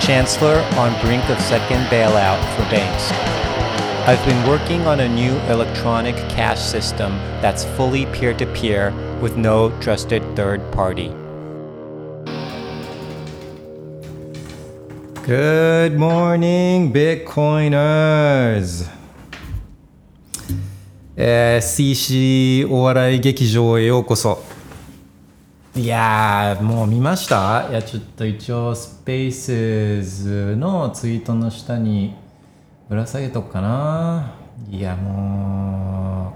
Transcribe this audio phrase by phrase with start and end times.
[0.00, 3.12] Chancellor on brink of second bailout for banks.
[4.08, 9.36] I've been working on a new electronic cash system that's fully peer to peer with
[9.36, 11.12] no trusted third party.
[15.26, 18.88] Good morning, Bitcoiners!
[21.16, 24.42] えー CC お笑い劇場へようこそ。
[25.77, 27.67] いや、もう見ました？
[27.69, 32.15] いや、ちょっと一応、スペースズのツイートの下に
[32.87, 34.35] ぶら下げとくかな。
[34.69, 36.33] いや、も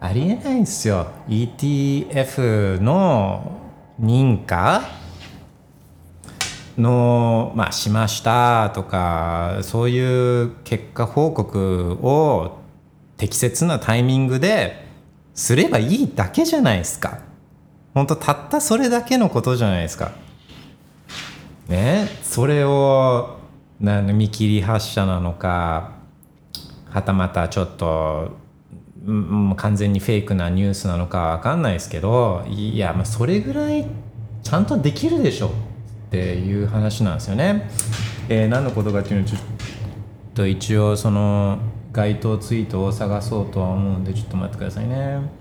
[0.00, 1.06] う、ありえないんですよ。
[1.26, 3.50] ETF の
[3.98, 4.82] 認可？
[6.76, 12.58] の、まあ、しましたとかそういう結果報告を
[13.16, 14.86] 適切なタイミングで
[15.34, 17.26] すればいいだけじゃないですか
[17.98, 20.12] 本当たったそれだけのことじゃないですか
[21.68, 22.06] ね？
[22.22, 23.38] それを
[23.80, 25.94] な見切り発車なのか
[26.90, 28.36] はたまたちょっと
[29.04, 33.84] うん完全にフェイクなニュースなのかわかんないですけどいや、まあ、それぐらい
[34.44, 35.50] ちゃんとできるでしょっ
[36.10, 37.68] ていう話なんですよね。
[38.28, 39.40] えー何のことかっていうのをちょっ
[40.34, 41.58] と一応その
[41.90, 45.37] 該当ツイートを探そうとは思うんでちょっと待ってくださいね。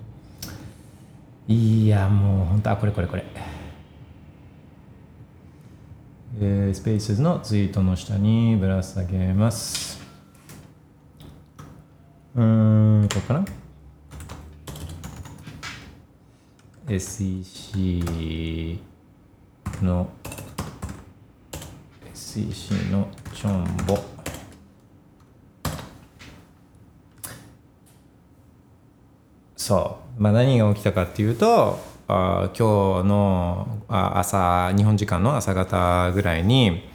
[1.49, 3.23] いやもう本当あこれこれこれ。
[6.39, 10.01] えースペースのツイートの下にぶら下げます。
[12.35, 13.45] うーん、ここかな
[16.89, 18.80] ?SEC
[19.81, 20.09] の
[22.13, 23.97] SEC のチョンボ。
[29.55, 36.89] そう、まあ、何が起きたかっていうとあ今日のあ朝日本時間の朝方ぐらいに、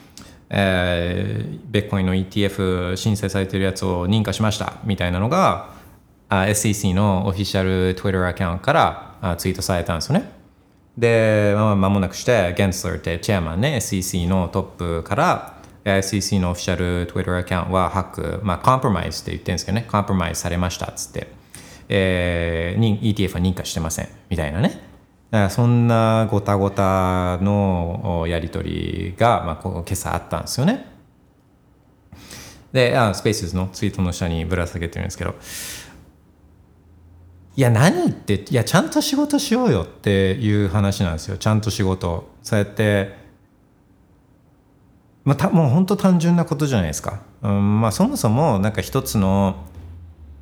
[0.48, 5.70] えー、ベッコインの ETF 申請されてるやつを認可しましたみたいなのが
[6.28, 10.42] あ SEC のオフィシャル Twitter アカウントからあツイートされたんですよね。
[10.96, 21.28] で、まあ、間もなくして、ゲンスラーってチェアマンね、SEC のトップから、SEC のオフィシャル Twitter アカウントはハック、まあ、コンプマイズって言ってるんですけどね、コンプマイズされましたっつって、
[21.94, 24.68] えー ETF は認可してません、みたいなね。
[25.30, 30.86] だからそんなごたごたのやり取りが、まあ、今朝あったんですよね。
[32.72, 35.34] で、あスペースのツイートの下にぶら下げてるんですけど、
[37.56, 41.36] いや何っていやちゃんと仕事しようよっていう話なんですよ。
[41.36, 43.20] ちゃんと仕事そうやって。
[45.24, 49.54] まあ、たもう本当単純なことじゃないですか、うんまあ、そもそもなんか一つの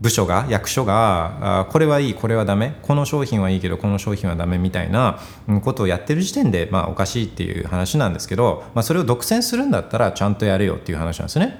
[0.00, 5.20] 部署が役所があこれはいいこれはダメこの商品はいいけどこの商品はダメみたいな
[5.62, 11.58] ことをやってる時点で、まあ、おかしいっていう話なんですけど、まあ、それを独占するんだったらちゃんとやれよっていう話なんですね。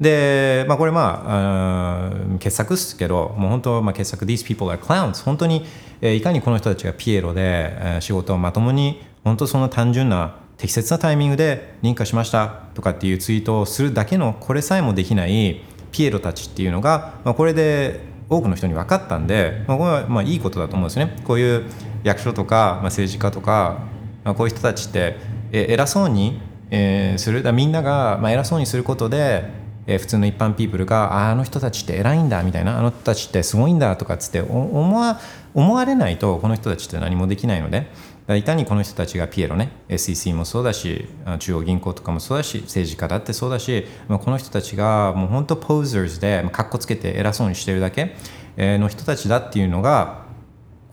[0.00, 5.64] で、まあ、これまあ傑作ですけどもう本当、まあ、傑作 These people are clowns 本当に、
[6.00, 15.62] えいかにこの人たちがピエロで、え仕事をまともに本当その単純な適切なタイミングで認可しましたとかっていうツイートをするだけのこれさえもできない
[15.92, 21.16] ピエロたちっていうのが、まあ、これで多くの人に分かったんで、まあ、これはまあいいことだと思うんですね。
[21.24, 21.64] こういう
[22.04, 23.78] 役所とか、まあ、政治家とか、
[24.24, 25.16] まあ、こういう人たちって
[25.52, 26.40] え偉そうに、
[26.70, 27.42] えーする。
[27.42, 29.50] だみんなが、まあ、偉そうにすることで
[29.86, 32.78] えー普通の一般ピープルがああの人たちって偉いんだみたいな。
[32.78, 35.20] あの人たちってすごいんだとかっつって思わ
[35.54, 37.90] 思われないとこの人たちって何もできないので。
[38.36, 41.06] いかにこの人たちがピエロね SEC もそうだし
[41.38, 48.16] 中央銀行とかもそうだし政治家だってそうだし、この人たちがもう本当ポーザーズでかっこつけて偉そうにしてるだけ
[48.56, 50.26] の人たちだっていうのが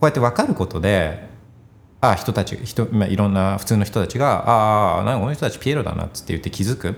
[0.02, 1.28] うやって分かることで
[2.00, 6.96] ああ人たち人、まあ、いろんな普通の人たちがああなんかこの人たちピエロだなって言って気づく。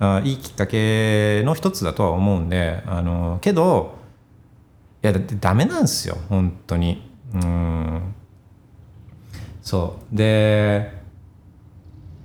[0.00, 3.94] あいいきっかけの一つだとは思うんであのけど
[5.00, 7.08] いやだってダメなんですよ本当に。
[7.34, 8.14] うん。
[9.72, 10.14] そう。
[10.14, 10.92] で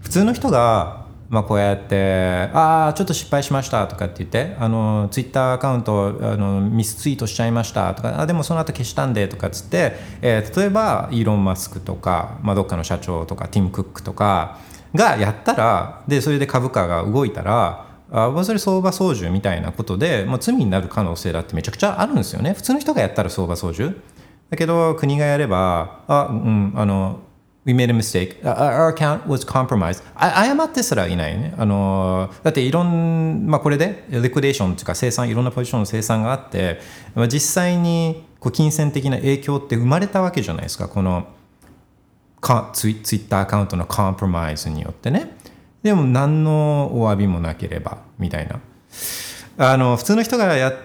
[0.01, 14.57] 普通の人が、まあ、こうやって「ああちょっと失敗しました」とかって言ってあのツイッターアカウントあのミスツイートしちゃいましたとかあでもその後消したんでとかっつって、えー例えばイーロン・マスクとか、まあ、どっかの社長とかティム・クックとか
[14.93, 22.53] がやったらでそれで株価が動いたらあそれ相場操縦みたいなことで、まあ、罪になる可能性だってめちゃくちゃあるんですよね。
[22.53, 23.95] 普通の人がやったら相場操縦。
[24.49, 27.19] だけど国がやればあうんあの
[27.67, 28.41] We made a mistake.
[28.45, 30.01] Our account was compromised.
[30.17, 31.53] 謝ってすらいないね。
[31.57, 36.79] あのだっていろん、まあ、これでリクデーションというか生産、いろんなポジションの生産があって、
[37.13, 40.87] まあ、実際にこう金銭的な影響って生まれたわけじゃないですか。
[40.87, 41.27] この
[42.39, 45.35] かツイツイッターアカウントのコンプロマイズによってね。
[45.83, 48.61] でも何のお詫びもなければみたいな。
[49.57, 50.75] あの普通の人がやっ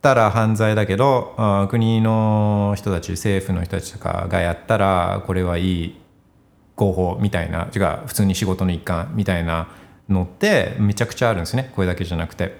[0.00, 6.03] たら犯罪だけど国の人たち政府の人たちとかがやったらこれはいい
[6.76, 9.68] 合法みたいな違う普通に仕事の一環みたいな
[10.08, 11.70] のってめちゃくちゃあるんですね。
[11.74, 12.58] これだけじゃなくて、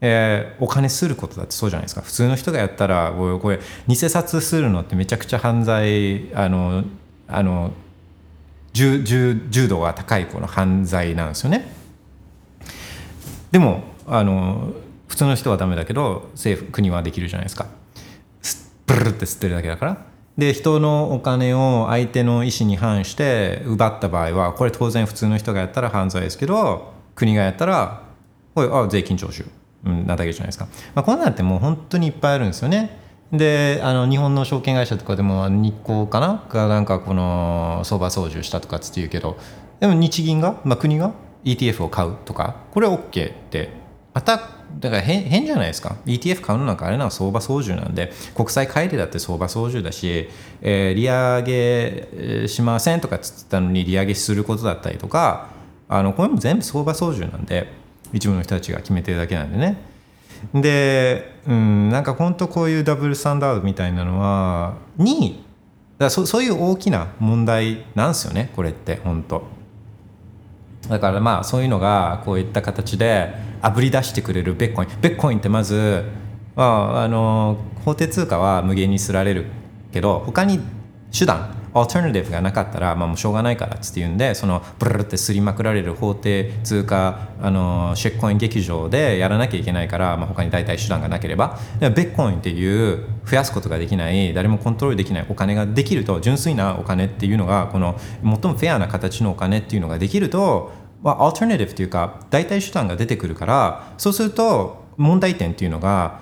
[0.00, 2.00] えー、お金することだってそうじゃないですか。
[2.02, 6.84] 普通の人がやったらこれ偽札するのってめちゃくちゃ犯罪あの
[7.28, 7.72] あの
[8.72, 11.70] 重重度が高いこの犯罪なんですよね。
[13.52, 14.72] でもあの
[15.06, 17.66] 普通の人はダメだけど政府国はできるじゃないですか。
[18.86, 20.13] ブルって吸ってるだけだから。
[20.36, 28.02] で人のお金を相手の意思に反して奪った場合はこれ当然普通の人がやったら犯罪ですけど国がやったら
[28.54, 29.44] これあ税金徴収、
[29.84, 32.98] うん、なだけじゃないですか、まあ、こんなんってもう本当にいっぱいあるんですよね。
[33.32, 36.44] であの日本の証券会社とかでも日光かな？
[36.48, 39.36] がなんかこの相場操縦したとかって言うけど
[39.80, 41.12] でも日銀が、まあ、国が
[41.44, 42.56] ？ETF を買うとか？
[42.72, 43.70] これ OK って
[44.80, 45.96] だから変変じゃないですか。
[46.06, 50.28] ETF 買うのなんかあれな相場操縦なんで国債買い入れだって相場操縦だし、
[50.62, 55.48] えー、利上げしませんとかっつったのに利上げすることだったりとか
[55.88, 57.72] あのこれも全部相場操縦なんで
[58.12, 59.76] 一部の人たちが決めてるだけなんでね。
[60.52, 65.44] で、うん、なんか本当こういうダブルスタンダードみたいなのはに
[65.98, 69.53] だそそういう大きな問題なんですよねこれって本当
[70.88, 74.88] だからまあそういうのがこういった形であぶり出してくれるベッコイン。
[75.00, 76.04] ベッコインってまず、
[76.54, 79.46] まあ、あの法定通貨は無限にすられる
[79.92, 80.60] けど他に
[81.16, 91.58] 手段アルタナティブがなかったら、まあ、もうしょうがないからっつって言うんでそのブルルってすりまくられる法定通貨あのシェックコイン劇場でやらなきゃいけないから、まあ、他に代替手段がなければ。
[91.80, 100.72] ベッコインっていう増やすことができない誰もコントロールできないお金ができると純粋なお金っていうのがこの最もフェアな形のお金っていうのができると
[101.04, 106.20] まあ、アルタナティブというか代替手段が出てくるからそうすると問題点っていうのが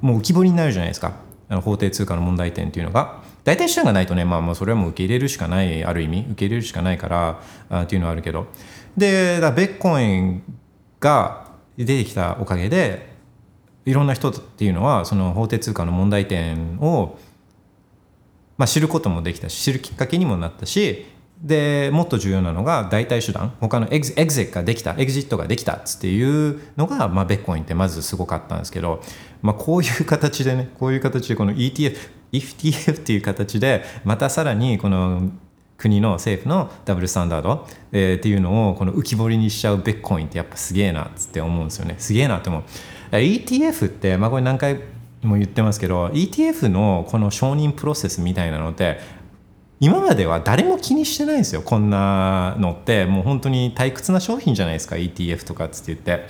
[0.00, 1.12] もう浮き彫りになるじゃないですか。
[1.48, 3.23] あの法定通貨の問題点っていうのが。
[3.44, 8.46] 代替手段がないとね、まあ、まあそれはもう受け入れるしかないある意味受け入れるしかないからあっていうのはあるけど。
[8.96, 10.42] でだベッコイン
[11.00, 13.14] が出てきたおかげで
[13.84, 17.18] いろんな人っていうのはその法定通貨の問題点を、
[18.56, 21.06] まあ、知ることもできたし知るきっかけにもなったし
[21.42, 29.02] でもっと重要なのが代替手段他のエグエグゼができたエグジットができたっていうのが、まあ、ベッコインってまずすごかったんですけど、
[29.44, 31.96] まあ、こういう形でね こういう形でこの ETF
[32.32, 35.28] ETF っていう形でまたさらにこの
[35.76, 41.96] 国の政府のダブルスタンダード、えー、っていうのをこの浮き彫りにしちゃうベッコインってやっぱすげえなっつって思うんですよね。
[41.98, 42.62] すげえなって思う。
[43.12, 44.80] ETF って、まあ、これ何回
[45.22, 48.98] も言ってますけど ETF のこの承認プロセスみたいなのって
[49.80, 51.60] 今までは誰も気にしてないんですよ。
[51.60, 53.04] こんなのって。
[53.04, 54.96] もう本当に退屈な商品じゃないですか。
[54.96, 56.26] ETF とかっつって言って。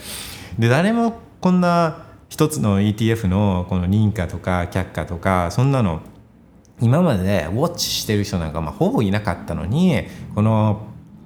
[0.59, 6.01] で誰もこんな一つの ETF のこの認可とか却下とかそんなの
[6.81, 10.03] 今までウォッチしてる人なんかまあほぼいなかったのに
[10.35, 10.83] この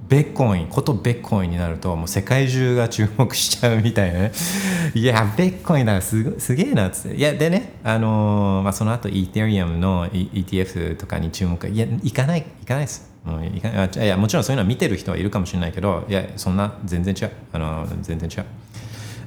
[0.06, 4.32] ベッコインことベッコインになるともう世界中が注目しちゃうみたいなね。
[4.94, 7.16] いやベッコインだすすげえなっつって。
[7.16, 11.66] いやでねあのー、まあ、その後イーテリアムの ETF とかに注目。
[11.68, 13.11] いや行かない行かないです。
[13.25, 14.06] もういかい。
[14.06, 17.30] やもちろんそういうのは見てる人はいるかもしれないけどいやそんな全然違う。
[17.54, 18.44] あの、全然違う。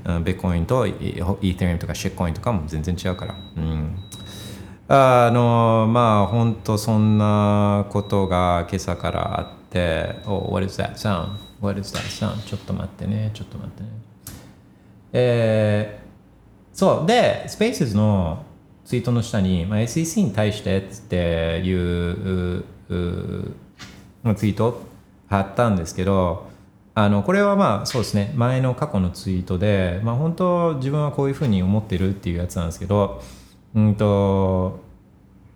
[0.04, 3.96] ベッコインとイーテリアムとかシェッコインとかも全然違うからうん
[4.88, 11.52] あのまあ本当そんなことが今朝からあって Oh, what is that sound?
[11.62, 12.44] What is that sound?
[12.46, 13.90] ちょっと待ってね、ちょっと待ってね。
[15.14, 18.44] えー、そう、で、Spaces の
[18.84, 22.64] ツイートの下に、まあ、SEC に対してっていう
[24.36, 24.82] ツイート
[25.30, 26.51] 貼ったんですけど、
[26.94, 28.34] あのこれはまあそうですね。
[28.36, 33.22] 前の過去のツイートで、まあ、本当自分はこういうふうに思ってるっていうやつなんですけど、
[33.76, 34.80] うんと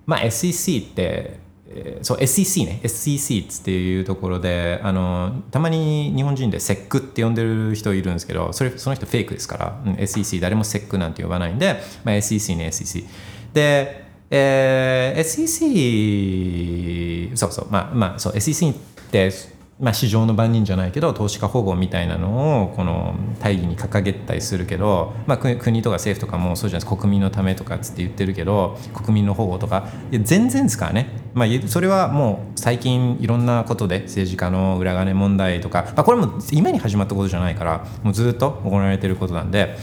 [0.06, 2.80] まあ、SEC ってえー、そう SEC ね。
[2.84, 13.06] SEC っていうところであのたまに日本人で SEC って呼んでる人いるんですけどそれその人フェイクですから、うん、SEC 誰も SEC なんて呼ばないんで、まあ、SEC ね SEC
[13.54, 18.75] で、えー、SEC そうそうまあまあそう SEC っ
[19.12, 19.32] て
[19.77, 26.96] まあ、市場の番人じゃないけど投資家保護みたいなのをこの大義に掲げたりするけど、まあ、国とか政府とかもそうじゃないですか。
[26.96, 29.89] 国民のためとかっつって言ってるけど国民の保護とか。
[30.12, 39.77] いや全然ですからね、まあ、それはもう最近いろんなことで政治家の裏金問題とか、まあ、これも今に始まったことじゃないからもうずっと行われてることなんで。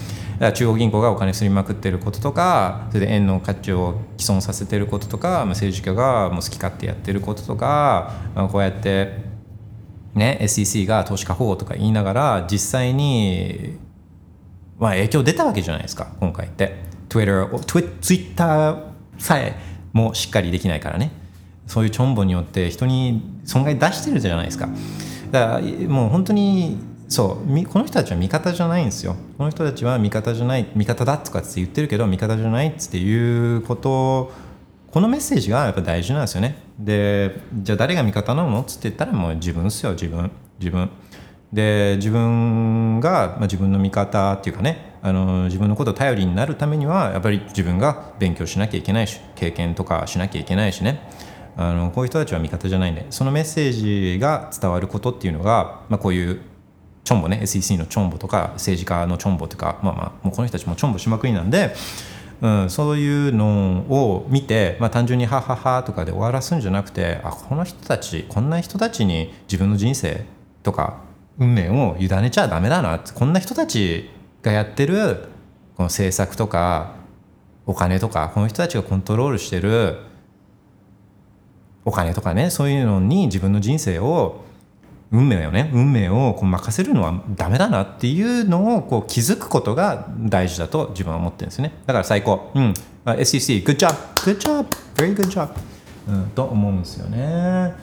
[0.55, 9.32] 中央銀行がお金吸いまくってることとかそれで円の価値を毀損させてることとか、まあ、政治家がもう好き勝手やってることとか、まあ、こうやって
[10.15, 13.79] ね、SEC が投資家保護とか言いながら実際に、
[14.79, 16.77] まあ、影響出たわけじゃないですか今回って。
[17.09, 17.49] Twitter,
[18.01, 19.57] Twitter さえ
[19.93, 21.13] もしっかりできないからね。
[21.67, 24.69] そういうチョンボによって人に損害出してるじゃないですか。
[25.31, 26.79] だからもう本当に
[27.09, 29.17] そうこの人たちは味方じゃないんですよ。
[29.37, 34.33] この人たちは味方じゃない味方だとかって言ってるけど味方じゃないっていうこと
[34.93, 36.59] このメッセージがやっぱ大事なんですよね。
[36.79, 38.61] でじゃあ誰が味方なの？
[38.61, 40.31] っつって言ったらもう自分ですよ自分。
[40.59, 40.91] 自分。
[41.51, 51.01] で自分が、まあ、自分の味方っていうかねあの自分のことを頼りになるためにはやっぱり自分が勉強しなきゃいけないし経験とかしなきゃいけないしね。
[51.57, 53.73] あのこういう人たちは味方じゃないんでそのメッセー
[54.15, 56.41] ジが伝わることっていうのが、まあ、こういう
[57.05, 61.75] チョンボね SEC のチョンボとか政治家のチョンボとかまあまあもうこの人たちもチョンボしまくりなんで
[62.43, 70.25] うん、そういうのを見て、まあ、単純に「ははは」とかで終わらすんじゃなくてあこの人たちこんな人たちに自分の人生
[70.65, 70.99] とか
[71.39, 74.11] 運命を委ねちゃダメだなこんな人たち
[74.43, 75.29] がやってる
[75.77, 76.97] この政策とか
[77.65, 79.99] お金とかこの人たちがコントロールしてる
[81.85, 84.45] お金とかねそういうのに自分の人生を
[85.13, 91.73] 運命をね運命をこう任せるのはダメだなっていうのをこう気づくことが大事だと自分は思ってるんですね。
[91.87, 92.51] だから最高。
[92.55, 92.75] うん。
[93.05, 95.51] SEC good job good job very good job
[96.09, 97.75] うん、と思うんですよね。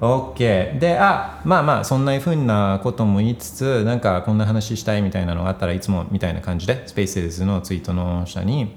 [0.00, 0.78] OK。
[0.78, 8.76] で、あ、まあまあ、そんなふうなことも言いつつ、なんかこんな話したいみたいなのがあったらいつもみたいな感じで、スペース s のツイートの下に、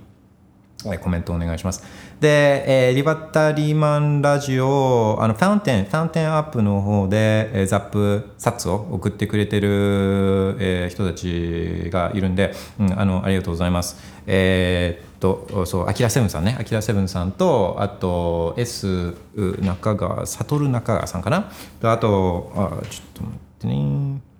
[1.02, 1.84] コメントお願いします。
[2.20, 13.98] で、えー、リバタリーマンラジオ、あの、ファウンテン、ファウンテンアップの方で、えー、ザップ、サッツを送ってくれてる、えー、人たちがいるんで、うん、あの、ありがとうございます。
[14.28, 19.16] えー、と、そう、アキラセブンさんね、アキラセブンさんと、あと、S
[19.62, 21.52] 中川、サトル中川さんかな。
[21.82, 24.35] あと、あ、ちょっと待ってね。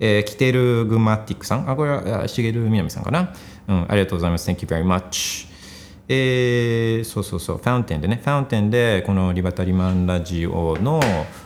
[0.00, 3.28] えー、キテルグマティックさん、あ、これは、しげるみなみさんか na
[3.68, 4.50] うん、ありがとうございます。
[4.50, 5.48] Thank you very much.
[6.08, 11.00] えー、そうそうそう、ファウンテンでね、ファウンテンでこのリバタリマンラジオの、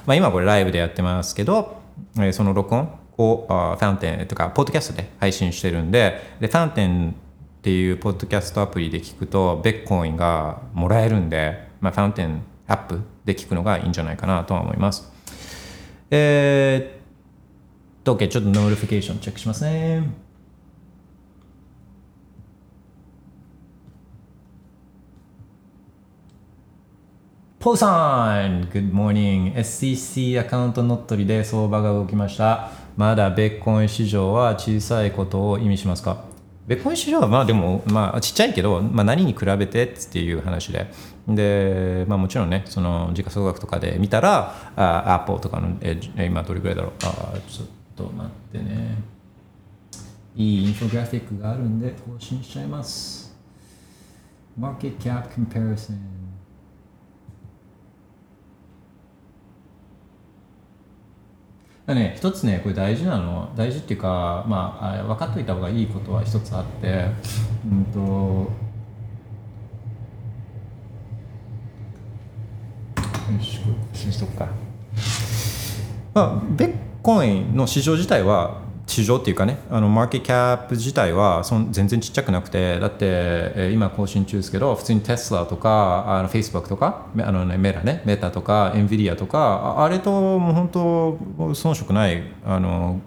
[0.07, 1.83] まあ、今これライブでやってますけど、
[2.17, 7.15] えー、その録音をあ Fountain とか、ポッドキャストで配信してるんで、で Fountain っ
[7.63, 15.11] ていうポッドキャストアプリで聞くと、ビットコインがもらえるんで、まあ、 Fountain app で聞くのがいいんじゃないかなとは思います。
[16.11, 17.02] えー、
[18.05, 20.09] と、OK、ちょっと notification チェックしますね。
[27.61, 32.71] ポーさん Good morning SEC アカウント乗っ取りで相場が動きました。
[32.97, 36.25] まだベッコン市場は小さいことを意味しますか？
[36.67, 40.91] ベッコン市場はまあでもまあちっちゃいけど、まあ、何に比べてっていう話で。
[41.29, 46.93] で、まあ、もちろんねその時価総額とかで見たらアップルとかのえ今どれぐらいだろう？
[47.05, 47.67] あちょっ
[47.97, 48.97] と待ってね。
[50.35, 53.37] いいインフォグラフィックがあるんで更新しちゃいます。
[54.59, 55.97] Market Cap Comparison
[61.87, 67.07] だね一つねこれ大事なの大事っていうかまあ分かっといた方がいいことは一つあって
[67.67, 68.51] うんとよ
[73.41, 74.49] しこれしとくか。
[76.15, 91.13] まあベッコインの市場自体は市場っていうかねあのマーケットキャップ自体はそん全然ちっちゃくなくてだって、えー、今更新中ですけど普通にテスラとかあのフェイスブックとかあの、ね、メラねメタとかエンビディアとかあれともう本当
[91.53, 93.01] 遜色ないあの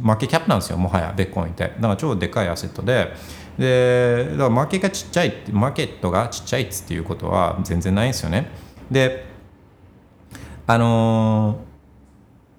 [0.00, 1.64] マーケットキャップなんですよもはやベッコインって。
[1.64, 3.12] だから超でかいアセットで。
[3.58, 8.50] でだからマーケットがちっちゃいマーケットがちっちゃいっていうことは全然ないんですよね。
[8.90, 9.24] で
[10.66, 11.60] あの、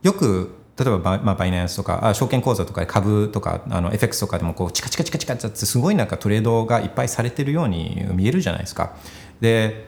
[0.02, 8.96] よく例えばバ,、まあ、バイナンスとかあ証券口座とか株とかあの FX とかでもこうチカチカチカチカってすごいなんかトレードがいっぱいされてるように見えるじゃないですか。
[9.42, 9.87] で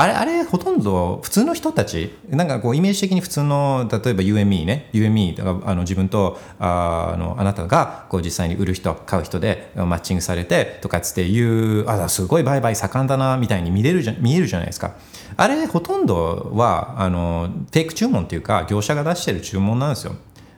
[0.00, 2.10] あれあれほとんど普通の人たち？
[2.30, 4.88] なんかこうイメージ的に普通の例えば UME ね。
[4.94, 14.96] UME だかあの自分とあのあなたがこう実際に売る人買う人でマッチングされてとかっつっていうあすごい売買盛んだなみたいに見れるじゃ見えるじゃないですか。
[15.36, 20.14] あれほとんどはあのテイク注文っていうか業者が出してる注文なんですよ。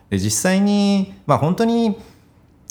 [0.09, 1.97] で実際にまあ本当に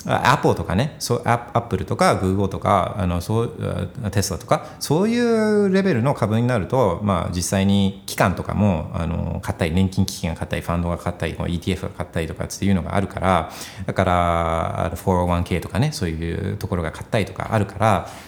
[0.07, 13.51] アポとかねそうアップルとかグーグルとかあのそうテスラとかそういうレベルの株になると、まあ、実際に機関とかもあの買ったり年金基金が買ったりファンドが買ったり ETF が買ったりとかっていうのがあるから
[13.87, 17.79] だから 401k とかねそういうところが買ったりとかあるか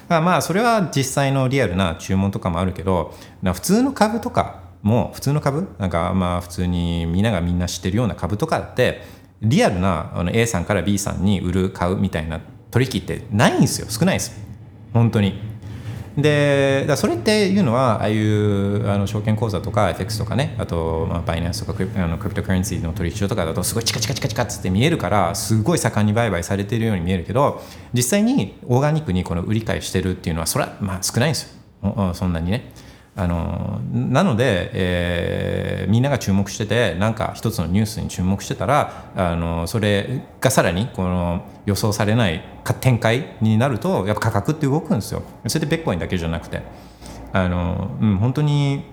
[0.09, 5.66] らまあそれは実際のリアルな注文とかもあるけど普通の株とかも普通の株？
[5.78, 9.00] なんかまあ普通にみんながみんな知ってるような株とかって
[9.44, 13.86] リアルなあの A さんから B さんに売る買うみたいな取引ってないんですよ。
[13.88, 14.32] 少ないです。
[14.92, 15.54] 本当に。
[16.16, 27.60] でだそれっていうのはああいうあの証券口座とか FX とかねあと、まあ、バイナンスとかクリあのクリプトカレンシーの取引所とかだとすごいチカチカチカチカっつって見えるからすごい盛んに売買されてるように見えるけど
[27.92, 32.72] 実際にオーガニックにこの売り買いしてるっていうのはそれはまあ少ないんですよそんなにね
[33.16, 42.42] あのなので、えー、みんなが注目しててなんか一つのニュースに注目してたらあのそれがさらにこの予想されない
[42.80, 45.23] 展開になるとやっぱ価格って動くんですよ。
[45.47, 46.62] それでベッコインだけじゃなくて。
[47.33, 48.85] あの、うん、本当に、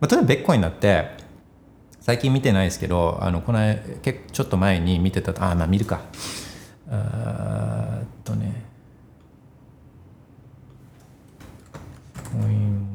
[0.00, 1.10] まあ、例えばベッコインだって
[2.00, 3.60] 最近見てないですけどあのこの
[4.32, 6.00] ちょっと前に見てたあまあ見るか。
[6.90, 8.64] あっとね。
[12.14, 12.91] コイン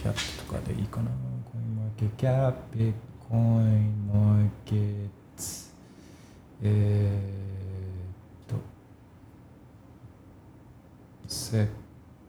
[0.00, 1.10] キャップとかでいいかな。
[1.44, 2.92] コインマーケットキャップ、ビッ
[3.28, 5.42] コインマーケット、
[6.62, 8.56] えー、っと、
[11.28, 11.68] セッ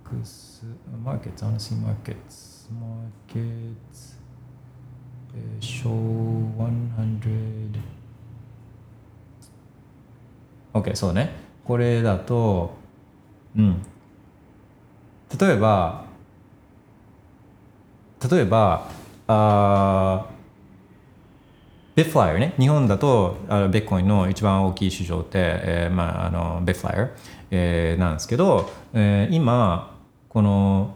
[0.03, 0.65] クス、
[1.01, 3.79] マーケット、アナシーマーケット、マーケット、
[5.33, 5.91] えー、ショー
[7.21, 7.79] 100、
[10.73, 11.31] OK、そうね。
[11.63, 12.73] これだと、
[13.55, 13.81] うん。
[15.39, 16.10] 例えば、
[18.29, 18.87] 例えば
[19.27, 20.25] あ
[21.95, 22.53] ベフライヤーね。
[22.57, 27.09] 日本だとあベッコインの一番大きい市場って、えーまあ、あのベフライヤー、
[27.51, 29.97] えー、なんですけど、えー、今
[30.29, 30.95] この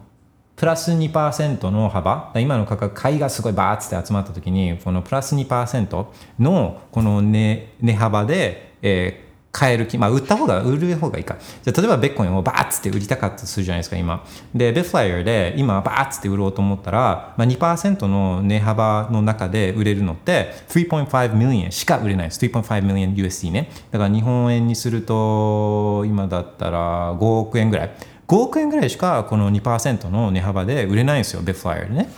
[0.56, 6.06] プラス2%の幅今の価格買いがすごいバーッて集まった時にこのプラス2%
[6.40, 9.25] のこの値、値幅で、えー、
[9.56, 11.38] 買える気、まあ、売った方が、売る方がいいか。
[11.64, 14.26] じゃ例えばベッコインをバーッつって売りたかったとするじゃないですか、今。
[14.54, 22.46] で、ベフライヤーで今バーッつって売ろうと思ったら、まあ、2%の値幅の中で売れるのって3.5 million しか売れないです。
[22.46, 23.72] 3.5 million USD ね。
[23.92, 27.92] だから日本円にすると、今だったら5億円ぐらい。
[28.28, 32.10] 5億円ぐらいしかこの2%の値幅で売れないんですよ、 bitFlyer でね。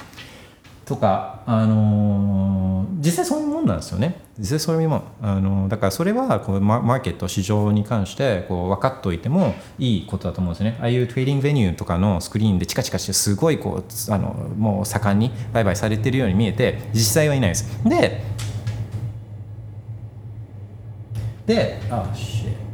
[0.88, 4.22] とか、あのー、実際そういうもんなんですよね。
[4.40, 5.04] 実際そういうもん。
[5.22, 10.78] あのー、だからそれはこうマーケット、市場に関してこう分かっておいてもいいことだと思うんですね。
[10.80, 17.84] ああいう trading venue とかのスクリーンでチカチカしてすごいこうあのもう盛んに売買されてるように見えて実際はいないです。
[17.84, 18.24] で、
[21.46, 22.68] で、あ、シェ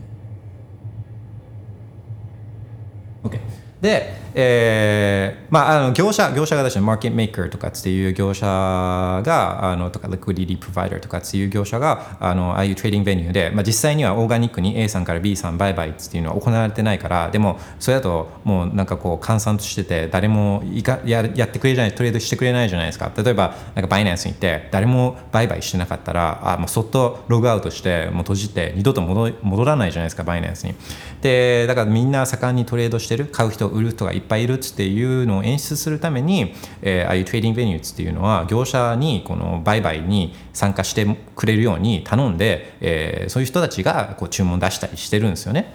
[3.24, 3.40] OK。
[3.82, 23.12] で、えーまあ、あの業者業者が出してマーケットメーカーとかっていう業者があのとか liquidity provider とかっていう業者があのああいう trading venue で、まあ、実際にはオーガニックに A さんから B さん売買っていうのは行われてないからでもそれだともうなんかこう閑散としてて誰もいかややってくれないトレードしてくれないじゃないですか。
[23.16, 30.76] 例えばなんか Binance に行って誰も売買してなかったらあもうそっとログアウトしてもう閉じて二度と戻戻らないじゃないですか Binance に。
[31.22, 33.28] でだからみんな盛んにトレードしてる。
[33.34, 41.06] 買う人売る人がいっぱいいるっていうのを演出するために、えー、ああいう trading venue っていうのは業者にこの売買に参加して
[41.36, 45.74] くれるように頼んで、えー、そういう人たちがこう注文出したりしてるんですよね。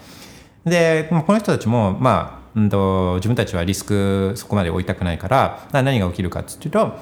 [0.65, 6.97] でこの人たちもまあ、うんと、自分たちはリスクそこまで置いたくないから何が起きるかっていうと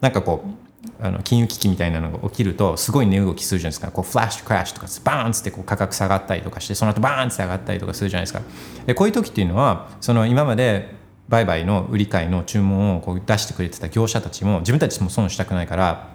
[0.00, 0.63] なんかこう
[1.00, 3.90] あの金融危機みたいなのが起きるとすごい値動きするじゃないですか。
[3.90, 8.42] こう flash crash とかバーンってこう価格下がったりとかしてその後バーンって上がったりとかするじゃないですか。
[8.86, 10.94] でこういう時っていうのはその今まで
[11.28, 16.08] 売買の売り買いの注文をこう出してくれてた業者たちも自分たちも損したくないから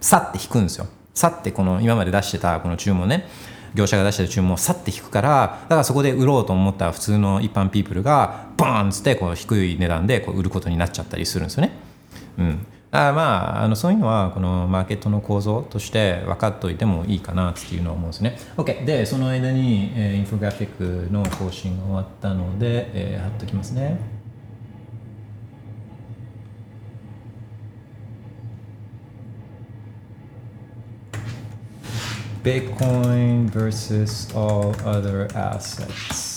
[0.00, 0.86] さって引くんですよ。
[1.14, 3.26] さってこの今まで出してたこの注文ね
[3.74, 11.72] 業者が出してた注文をさって引くからだからそこで売ろうと思った普通の一般ピープルがバーンってこう低い値段でこう売ることになっちゃったりするんですよね。
[12.38, 18.38] うん、あまああのそういうのはこのマーケットの構造として分かっておいてもいいかなっていうのは思うんですね。
[18.56, 23.98] OK でその間に、えー、インフォグラフィックの更新が終わったので、えー、貼っときますね。
[32.44, 36.34] Bitcoin versus all other assets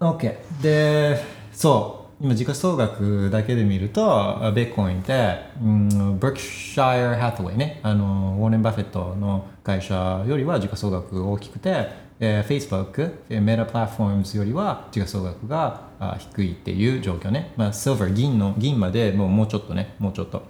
[0.00, 7.78] OK でそう今時価総額だけで見るとベッコインって、うん、ブックシャイア・ハトウェイね。
[7.82, 19.94] あのウォーレン・バフェットの会社よりは時価総額大きくて、えー、Facebook、メタプラットフォームズよりは時価総額があ低いっていう状況ね、まあ、シルバー銀の銀までもうもうちょっとね。
[19.98, 20.42] もうちょっと。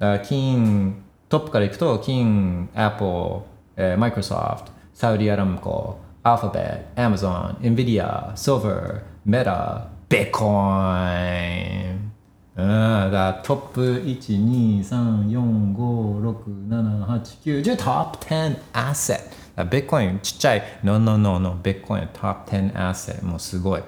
[0.00, 3.42] あ金トップからいくと金、Apple、
[3.76, 9.86] えー、Microsoft、サウディアラムコ、アルファベット、Amazon、Nvidia、Silver、Meta、Bitcoin。
[9.86, 12.12] うん、だトップ1、2、3、ベコイン
[12.54, 19.64] がトップ1、2、3、4、5、6、7、8、9、10、トップ10アセット。
[19.70, 20.62] ビッコインちっちゃい。
[20.82, 21.58] No, no, no, no.
[21.62, 23.24] ビッコイントップ10アセット。
[23.24, 23.82] もうすごい。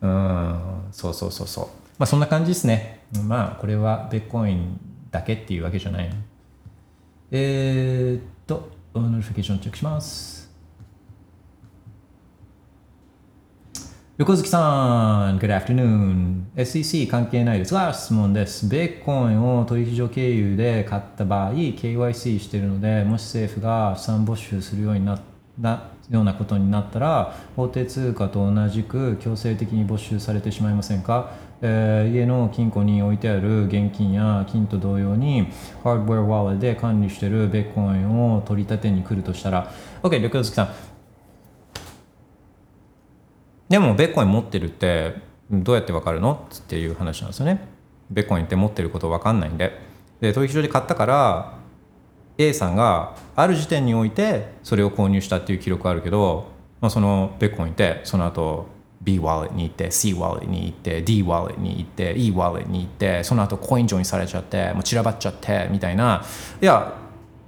[0.00, 0.60] うん、
[0.92, 1.66] そうそうそうそう。
[1.98, 3.00] まあそんな感じですね。
[3.24, 4.78] まあこれはビットコイン
[5.10, 6.10] だけっていうわけじゃない。
[7.32, 10.37] えー、っと、 notification チェックします。
[14.18, 16.42] 横月さん、Good afternoon。
[16.56, 18.68] SEC 関係ないですが、質問です。
[18.68, 25.20] ビットコインを取引所経由で買った場合、KYC しているので、もし政府が資産没収するようになっ
[25.62, 35.46] たようなことになったら、法定通貨と同じく強制的に没収されてしまいませんか、えー家の金庫に置いてある現金や金と同様に、
[35.84, 40.97] ハードウェアワーレで管理しているベーコンを取り立てに来るとしたら、OK、横月さん。
[43.68, 45.14] でもベッコイン持ってるって
[45.50, 46.48] どうやってわかるの？
[46.54, 47.66] っていう話なんですよね。
[48.10, 49.78] ベッコインって持ってることわかんないんで。
[50.20, 51.58] で取引所で買ったから
[52.38, 56.46] A さんがある時点においてそれを購入したっていう記録あるけど、
[56.80, 58.66] まあ、そのベッコインってその後
[59.00, 66.24] B ワレットに行って C ワレットに行って D ワレットに行って E ワレットに行ってその後コイン上にされちゃってもう散らばっちゃってみたいな
[66.60, 66.94] いや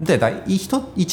[0.01, 0.69] でだ一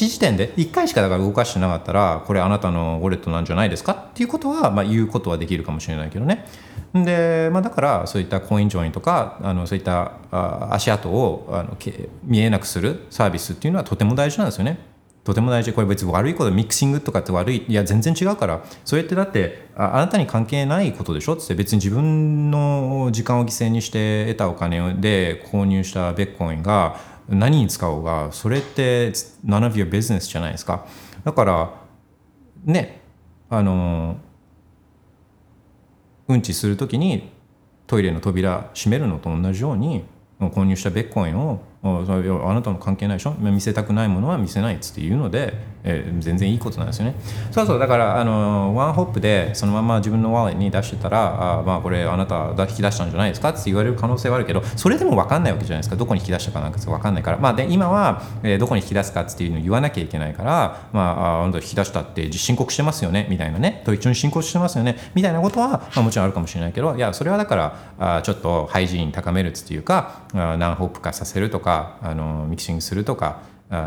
[0.07, 6.45] 時点で1回しかだから動かしてなかったらこれあなたのウォレットなんじゃないですかっていうことは、まあ、言うことはできるかもしれないけどね。
[6.93, 11.77] で、まあ、だからそういったコインジョインとかあのそういったあ足跡をあの
[12.23, 14.79] 見えなくするサービスっていうのはとても大事なんですよね。
[15.25, 15.73] とても大事。
[15.73, 18.63] これ別に悪いことミキシングとかって悪いいや全然違うから。
[18.85, 21.33] それってだってあなたに関係ないことでしょ？
[21.33, 29.09] って別に自分の時間を犠牲にして得たお金で購入したベッコインが何に使おうがそれって
[29.45, 30.85] none of your business じゃないですか。
[31.23, 31.73] だから
[32.63, 33.01] ね
[33.49, 34.17] あの
[36.27, 37.29] うんちするときに
[37.85, 40.03] トイレの扉閉めるのと同じように
[40.39, 41.61] 購入したビットコインを
[42.03, 43.33] あそれあなたの関係ないでしょ？
[43.39, 47.15] 見せたくないものは見せないっつって言うので、えー全然いいことなんですよね。
[47.51, 55.95] そうそうだからあのワンホップでそのまま自分のウォレットに出してたらあまあこれあなた引き出したんじゃないですかって言われる可能性はあるけどそれでも分かんないわけじゃないですか？
[55.95, 57.37] どこに引き出したかなんか分かんないから。
[57.37, 63.27] まあで今は、えーどこに引き出すかっていうのを言わなきゃいけないからまああなた引き出したって申告してますよね？
[63.29, 63.81] みたいなね。
[63.85, 64.97] と一緒に申告してますよね？
[65.15, 73.41] みたいなことは、まあ、もちろんあるかもしれないけどいやそれはだからあちょっと hygiene 高めるっていうかあ何ホップ化させるとかあのミキシングするとか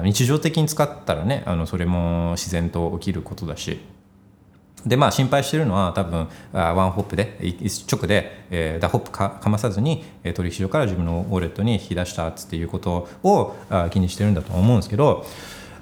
[0.04, 3.80] 日常的に使ったらねあのそれも自然と起きることだし
[4.86, 13.56] でまあ心配してるのは多分ワンホップで一直で、えー、何ホップかかまさずに取引所から自分のウォレットに引き出したっていうことを
[13.90, 15.26] 気にしてるんだと思うんですけど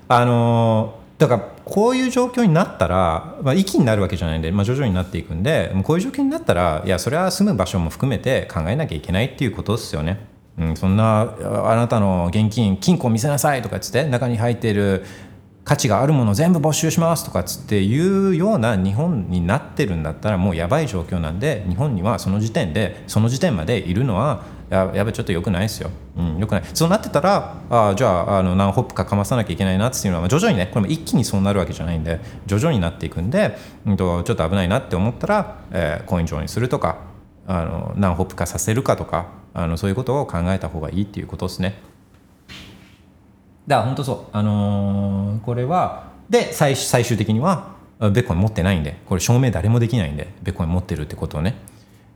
[0.09, 10.38] あのだからこういう状況になったら、まあ、いきなりなるわけじゃないんで、まあ、徐々になっていくんでこういう状況になったらいやそれは住む場所も含めて考えなきゃいけないっていうことですよね。
[10.59, 15.05] うん、そんなあなたの現金金庫を見せなさいとかっつって中に入っている
[15.69, 26.65] 価値があるもの全部没収しますとかっつっていうような日本になってるんだったらもうやばい状況なんで日本にはその時点でその時点までいるのはややばいちょっと良くないですよ、うん、良くない。
[26.73, 36.99] そうなってたらあじゃああの何ホップかかまさなきゃいけないなっていうのは徐々にねこれも一気にそうなるわけじゃないんで徐々になっていくんで、うん、とちょっと危ないなって思ったら、えーコイン上にするとか
[37.47, 41.81] あの何ホップ化させるかとかあのそういうことを考えた方がいいっていうことですね。
[43.67, 49.01] だから本当そう、あのーこれはで最最終的にはベッコン持ってないんで。
[49.07, 50.29] これ証明誰もできないんで。
[50.43, 51.57] ベッコイン持ってるってことをね。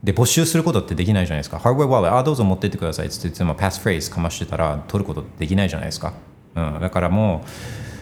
[0.03, 1.59] で没収することってできないじゃないですか。
[1.59, 6.13] ハードウェアワーレットあどうぞ持ってってくださいって言ってパスフレーズかましてたら取ることできないじゃないですか、
[6.55, 7.92] うん、だからもう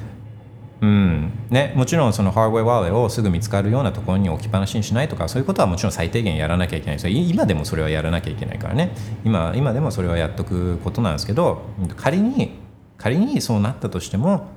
[0.81, 1.31] うん。
[1.49, 6.95] ね、もちろんそのハードウェアワーレをすぐ見つかるようなところに置きっぱなしにしないとかそういうことはもちろん最低限やらなきゃいけない。
[6.95, 8.91] です今でもそれはやらなきゃいけないからね。
[9.23, 11.61] 今今でもそれはやっとくことなんですけど
[11.97, 12.59] 仮に
[12.97, 14.47] 仮にそうなったとしても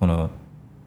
[0.00, 0.30] この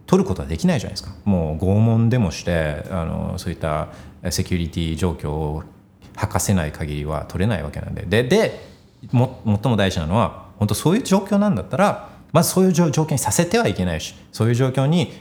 [0.08, 1.14] 取ることはできないじゃないですか。
[1.26, 3.90] もう拷問でもしてあのそういった
[4.32, 5.64] セキュリティ状況を
[6.16, 8.04] 吐かせない限りは取れないわけなんで。
[8.06, 8.72] でで
[9.12, 15.14] 最も大事なのは本当そういう状況なんだったらまずそういう状況にさせてはいけないしそういう状況に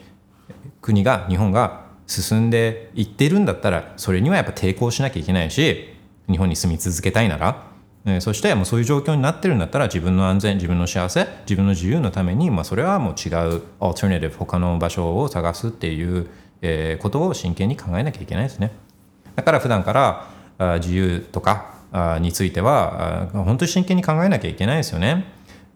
[0.80, 5.94] 国が日本が進んでいってるんだったらそれにはやっぱ抵抗しなきゃいけないし
[6.28, 7.66] 日本に住み続けたいなら、
[8.04, 16.28] えーそしてもうそういう状況になってるんだったら自分の安全自分の幸せ自分の自由のために、まあ、それはもう違うアルタナティブ他の場所を探すっていう、
[16.62, 18.72] えーことを真剣に考えなきゃいけないですね。
[19.36, 21.74] だから普段から自由とか
[22.20, 25.24] についてはあ本当に真剣に考えなきゃいけないですよね。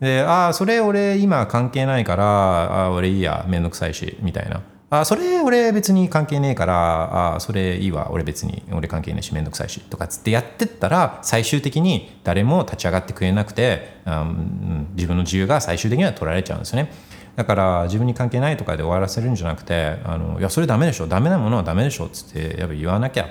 [0.05, 4.61] でああそれ俺今関係ないからあ俺いいやめんどくさいしみたいな。
[4.91, 16.93] あそれ俺別に関係ねえからあそれいいわ俺別に俺関係ねえしめんどくさいしとかつってやってったら最終的に誰も立ち上がってくれなくてうん自分の自由が最終的には取られちゃうんですね。
[17.35, 23.29] だから自分に関係ないとかで終わらせるんじゃなくてあのいやそれダメでしょダメなものはダメでしょっつってやっぱ言わなきゃ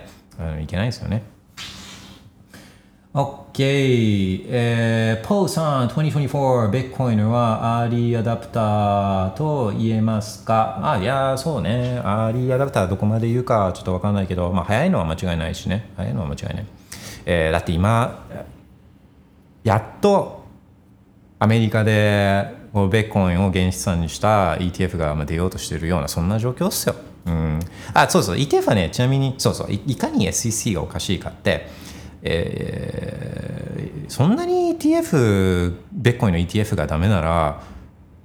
[0.61, 1.23] いけないですよね。
[3.13, 10.79] OK、えー、ポーさん、2024、ビットコインは early adopter と言えますか？
[10.81, 16.65] あ、いや、そうね、 early adopter どこまで言うかちょっとわかんないけど、まあ、早いのは間違いないしね、早いのは間違いない。
[17.27, 18.25] えー、だって今、
[19.63, 20.43] やっと
[21.37, 26.95] アメリカでこうベッコインを原資産にした ETF が出ようとしているようなそんな状況ですよ。
[27.27, 27.59] うん、
[27.93, 31.82] あそうそう ETF はねちなみにそうそういかに SEC がおかしいかって、
[32.23, 37.63] えーそんなに ETF ベッコインの ETF がダメなら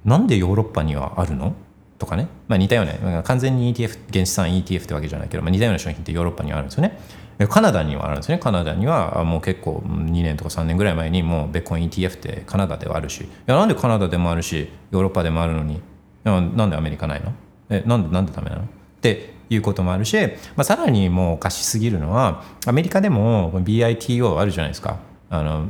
[0.05, 1.55] なんでヨーロッパにはあるの？
[1.97, 6.99] とかね、まあ、似たような完全に ETF 原資産 ETF ってわけじゃないけど、まあ、似たような商品ってヨーロッパにはあるんですよね。
[7.47, 8.37] カナダにはあるんですね。
[8.37, 15.81] カナダにはもう結構2年とか3年ぐらい前にもうベッコイン ETF ってカナダではあるし、いやなんでカナダでもあるし、ヨーロッパでもあるのに、
[16.23, 17.33] なんでアメリカないの？
[17.69, 18.67] えなんでなんでダメなの？
[18.99, 20.15] っていうこともあるし、
[20.55, 24.99] まあ、さらにもうおかしすぎるのは、アメリカでも BITO あるじゃないですか。
[25.29, 25.65] あの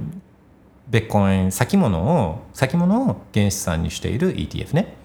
[0.89, 4.95] ベッコイン先物を先物を原資産にしている ETF ね。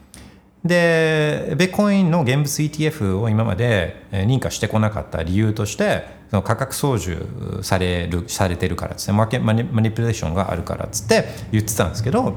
[0.65, 12.35] で、ベッコインの現物 ETF を今まで認可してこなかった理由として、その価格操縦される、されてるからですね、マーケマニマニピュレーションがあるからっつって言ってたんですけど、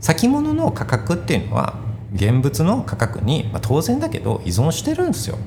[0.00, 1.78] 先物の価格っていうのは、
[2.14, 5.38] 現物の価格に、まあ、当然だけど依存してるんですよ。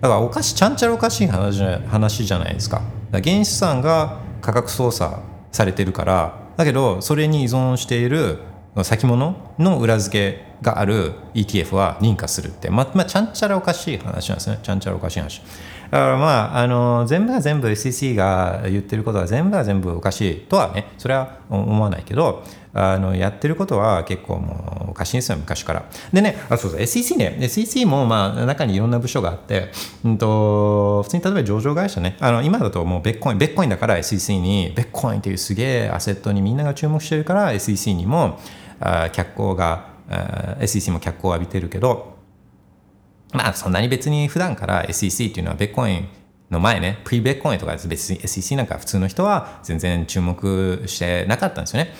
[0.00, 2.82] だからおかしちゃんちゃらおかしい話じゃないですか。
[3.10, 5.16] か原資産が価格操作
[5.50, 8.38] されてるからだけどそれに依存している
[8.82, 15.42] 先物の裏付けがある ETF は認可するって、まあまあ、ちゃんちゃらおかしい話なんですねちゃんちゃらおかしい話。
[15.90, 25.84] だからまああの全部が全部 SEC が言ってることは全部が全部おかしいとはねそれは思わないけどあのやってることは結構もうおかしいんですよ昔から。
[26.12, 29.70] でねあそうそう SEC ね SEC もまあ中にいろんな部署があって、
[30.04, 38.38] うん、と普通に例えば上場会社ねあの今だともうベッコインベッコインだから SEC にベッコインっていうすげえアセットにみんなが注目してるから SEC にも
[38.80, 42.17] あ脚光があ SEC も脚光を浴びてるけど
[43.32, 46.08] まあそんなに別に普段から SEC っていうのはベッコイン
[46.50, 51.92] の前ね、プリベッコインとか別に SEC なんか普通の人は全然注目してなかったんですよね。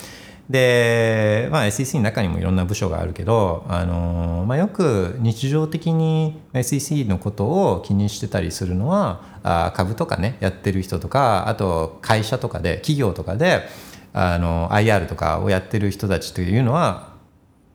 [0.49, 13.69] で、まあ、SEC の中にもいろんな部署があるけど、あのまあ、よく日常的に SEC のことを気にしてたりするのはあ株とかねやってる人とかあと会社とかで企業とかで
[14.15, 17.08] あの IR とかをやってる人たちというのは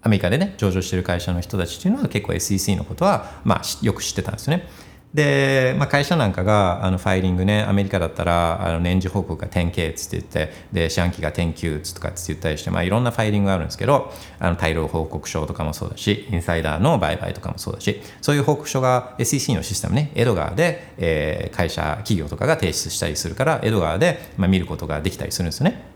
[0.03, 4.67] アメリカでね上場してる会社の人たちっていうのは結構 SEC のことは、まあ、よく知ってたんですよね。
[5.13, 25.92] で、まあ、会社なんかがあのファイリングねアメリカだったらあの年次報告が 10K っつって言ってで四半期が 10Q とかっつって言ったりして、まあ、いろんなファイリングがあるんですけどあの大量報告書とかもそうだしインサイダーの売買とかもそうだしそういう報告書が SEC のシステムねエドガーで、えー会社企業とかが提出したりするからエドガーで、まあ、見ることができたりするんですよね。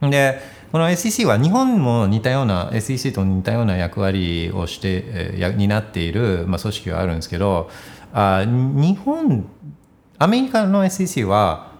[0.00, 7.70] でこの SEC は日本も似たような SEC と似たような役割をして、え担っている、まあ、組織があるんですけど
[8.12, 9.48] あ日本
[10.18, 11.72] アメリカの SEC は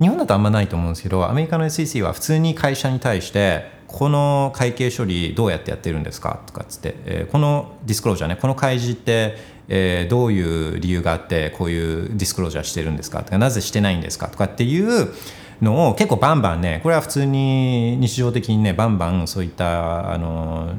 [0.00, 6.40] 日本だとあんまないと思うんですけどアメリカの SEC は普通に会社に対してこの会計処理どうやってやってるんですか？
[6.46, 9.36] とかっつって、えーこのディスクロージャーねこの開示って、
[9.68, 13.22] えーどういう理由があってこういうディスクロージャーしてるんですか？
[13.22, 14.28] とかなぜしてないんですか？
[14.28, 15.14] とかっていう
[15.62, 20.74] のを結構バンバンねこれは普通に日常的にねバンバンそういったあの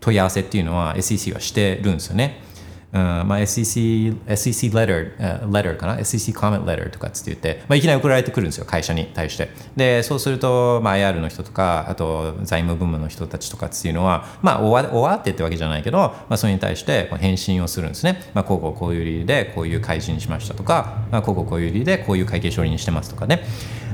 [0.00, 2.42] 問い合わせっていうのは SEC はしてるんですよね。
[2.92, 9.50] まあ、SEC, SEC letter, uh, letter かな？SEC comment letter とかっつって言って、まあ、いきなり送られてくるんですよ会社に対して。
[9.76, 23.42] でそうすると、まあ、IR の人とかあと財務部門の人たちとかっていうのはまあ終わ終わってってわけじゃないけど、まあ、それに対して返信をするんですね、まあ、こうこうこういう理由でこういう開示にしましたとか、まあ、こうこうこういう理由でこういう会計処理にしてますとかね。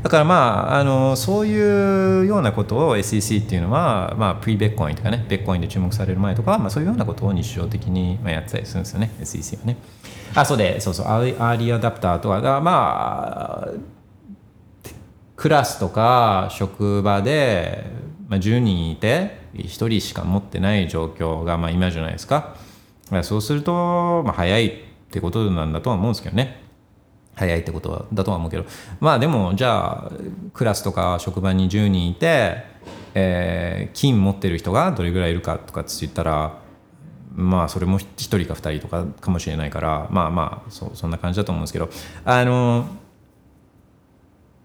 [0.03, 9.77] だからまああのそういうようなことを SEC っていうのは、まあ、プリベッコインとかねベッコインで注目される前とか、まあ、そういうようなことを日常的にやってたりするんですですよね SEC はね。
[10.35, 13.71] あそうでそうそうアーリーアダプターとかだまあ
[15.37, 17.85] クラスとか職場で、
[18.29, 22.57] まあ、10人いて1人しか持ってない状況がまあ今じゃないですか。
[23.23, 24.73] そうすると、まあ、早いっ
[25.11, 26.63] てことなんだとは思うんですけどね。
[27.35, 28.65] 早いってことだとは思うけど。
[28.99, 30.11] まあでもじゃあ
[30.55, 32.65] クラスとか職場に10人いて、
[33.15, 36.59] えー、金持ってる人がどれぐらいいるかとかって言ったら
[37.37, 41.89] まあそれも1人か2人とかかもしれないからまあまあそそんな感じだと思うんですけど
[42.25, 42.87] あの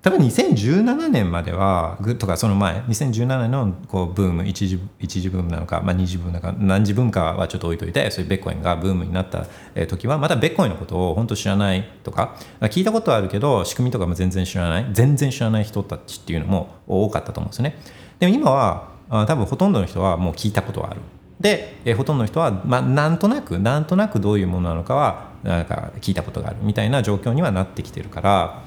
[0.01, 9.45] 多分2017年まではとかその前2017年のこうブーム一時一時ブームなのか、まあ、二次ブームなのか何次ブームかはちょっと置いといてそういうベッコインがブームになった
[9.85, 17.77] 時はまだベッコインのことを本当知らないとか聞いたことはあるけど仕組みとかも全然知らない全然知らない人たちっていうのも多かったと思うんですよね。
[18.17, 18.89] でも今は
[19.27, 21.01] 多分ほとんどの人はもう聞いたことはある。
[21.41, 28.63] で、えほとんどの人は、まあ、なんとなくなんとなくどういうものなのかはなんか聞いたことがあるみたいな状況にはなってきてるから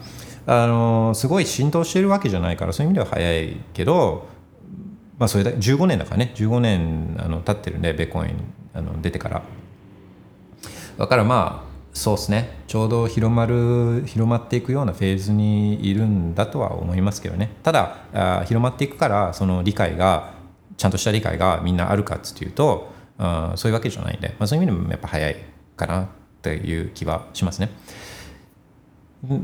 [0.46, 4.26] あのすごい浸透してるわけじゃないからそういう意味では早いけど、
[5.18, 8.30] まあ、それだ15年だからね15年あの経ってるんでベーコン
[8.74, 9.42] あの出てから。
[10.98, 12.58] だからまあそうですね。
[12.66, 17.50] ちょうど広まる広まっていくようなフェーズにいるんだとは思いますけどね。
[17.62, 20.33] ただあ広まっていくからその理解が
[20.76, 25.36] ちゃんとした理解がみんなあるかっていうとあそういうわけじゃないんで、まあ、そういう意味でもやっぱ早い
[25.76, 26.08] かな
[26.42, 27.70] という気はしますね。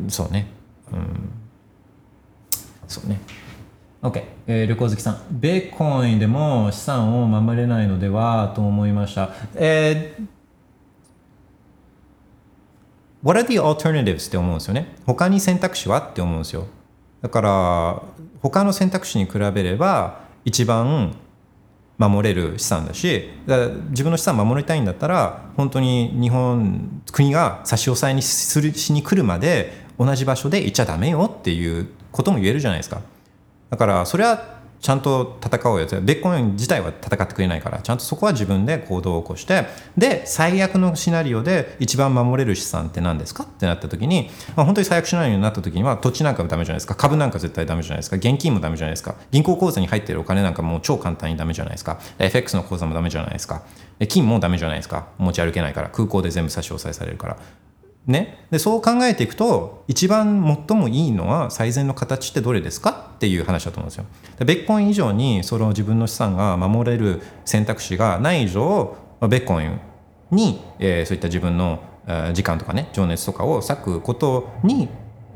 [0.09, 0.47] そうね。
[0.93, 1.31] うん、
[2.87, 3.21] そうね。
[4.03, 5.21] OK、えー、旅行好きさん。
[5.31, 9.31] ベーコインでも資産を守れないのではと思いました。
[9.55, 10.27] えー
[13.23, 14.29] What are the alternatives?
[14.29, 14.95] って思うんですよね。
[15.05, 16.01] 他に選択肢は？
[16.01, 16.67] って思うんですよ。
[17.21, 18.03] だから
[18.41, 21.15] 他の選択肢に比べれば一番
[21.99, 33.03] 守れる資産だしだ自分の資産守りたいんだったら本当に日本国が差し押さえにするしに来るまで同じ場所でいちゃダメよっていうことも言えるじゃないですか。
[33.69, 35.87] だからそれはちゃんと戦おうよ。
[36.03, 37.81] ベッコイン自体は戦ってくれないから。
[37.81, 39.67] ちゃんとそこは自分で行動を起こして。
[39.97, 43.45] で最悪のシナリオで一番守れる資産って何ですか？
[43.45, 46.95] ってなった時に、まあ、本当に最悪シナリオになった時には土地なんかもダメじゃないですか。
[46.95, 48.17] 株なんか絶対ダメじゃないですか。
[48.17, 49.17] 現金もダメじゃないですか。
[49.31, 52.01] 銀行口座に入ってるお金なんかもう超簡単にダメじゃないですか。
[52.19, 53.63] FX の口座もダメじゃないですか。
[54.09, 55.09] 金もダメじゃないですか。
[55.19, 55.91] 持ち歩けないから。
[55.91, 57.37] 空港で全部差し押さえされるから。
[58.07, 63.13] ね、でそう考えていくと一番最もいいのは最善の形ってどれですか？
[63.17, 64.07] っていう話だと思うんですよ。
[64.45, 69.81] ベッコイン以上にその自分の資産が守れる選択肢がない以上ベッコイン
[70.31, 71.81] に、えー、そういった自分の
[72.33, 74.89] 時間とかね情熱とかを割くことに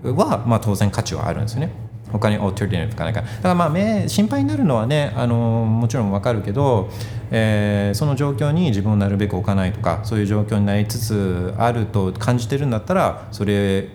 [0.02, 1.70] は、まあ、当然価値はあるんですよね。
[2.18, 3.22] 他にオートリネとかなんか。
[3.22, 6.88] だからまあ目心配になるのはねあのもちろん分かるけど、
[7.32, 13.88] えー、その状況に自分をなるべく置かないとかそういう状況になりつつあると感じてるんだったらそれ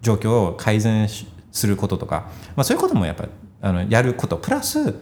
[0.00, 1.08] 状況を改善
[1.52, 3.28] することとか、まあ、そういうこともやっぱ
[3.60, 4.36] あのやること。
[4.36, 4.96] プラス、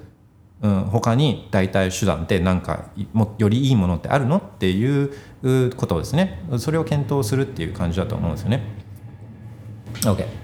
[0.61, 5.11] うん、他に代替手段って何かもよりいいものってあるのっていう
[5.75, 6.43] ことですね。
[6.59, 8.63] それを検討するっていう感じだと思うんですよね。
[10.03, 10.40] OK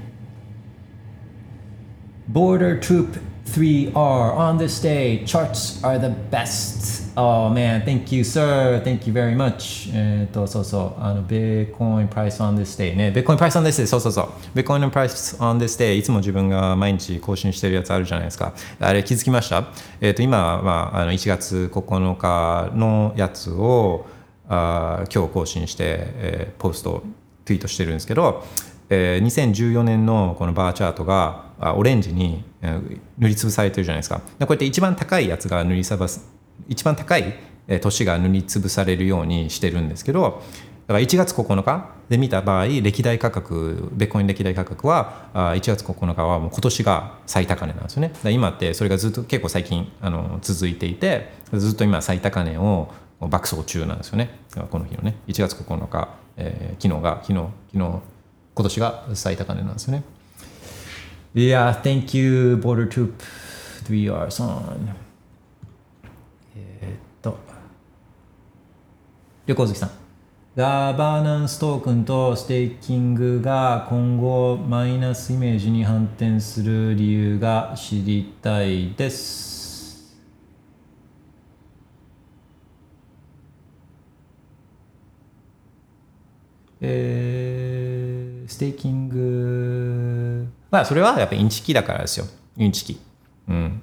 [2.28, 5.24] Border Troop 3R on this day.
[5.24, 7.04] Charts are the best.
[7.16, 8.80] Oh man, thank you, sir.
[8.84, 9.90] Thank you very much.
[9.94, 11.00] えっと、そうそう。
[11.00, 13.12] あの、ベーコインプライス on this day ね。
[13.12, 13.86] ベーコインプライス on this day。
[13.86, 14.28] そうそうそう。
[14.54, 15.94] ベーコインプライス on this day。
[15.94, 18.52] いつも自分が毎日更新してるやつあるじゃないですか。
[18.80, 19.64] あれ気づきました？
[20.00, 24.06] えっ、と、今は、あの1月9日のやつを
[24.48, 25.84] あ今日更新して、
[26.16, 27.04] えー、ポスト、
[27.44, 28.44] ツイートしてるんですけど、
[28.90, 34.18] えー、2014年のこのバーチャートがあオレンジに塗りつぶされてるじゃないですか。
[34.18, 36.26] こうやって一番高いやつが塗りつぶす
[36.68, 37.34] 一番高い
[37.80, 40.42] 年が塗りつぶされるようにしてるんですけど
[40.86, 48.12] だから1月9日で見た場合歴代価格ベッコイン歴代価格は1月9日はもう今年が最高値なんですよね。
[48.30, 52.88] 今ってそれがずっと結構最近あの続いていてずっと今最高値を
[53.18, 54.38] 爆走中なんですよね。
[54.70, 55.16] この日のね。
[55.26, 58.00] 1月9日、えー、昨日が昨日昨日
[58.54, 60.04] 今年が最高値なんですよね。
[61.36, 63.22] Yeah, thank you, Border Troop
[63.84, 64.94] 3R on.
[66.56, 67.36] えっと、
[69.44, 69.90] 旅行好きさん。
[70.56, 80.16] ガバナンストークンとステーキングが今後マイナスイメージに反転する理由が知りたいです。
[86.80, 87.36] えー
[88.48, 90.35] staking
[90.70, 92.26] まあそれはやっぱインチキだからですよ。
[92.56, 93.00] インチキ。
[93.48, 93.82] うん。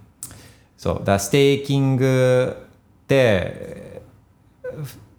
[0.77, 1.05] そう。
[1.05, 2.55] だ staking
[3.03, 4.01] って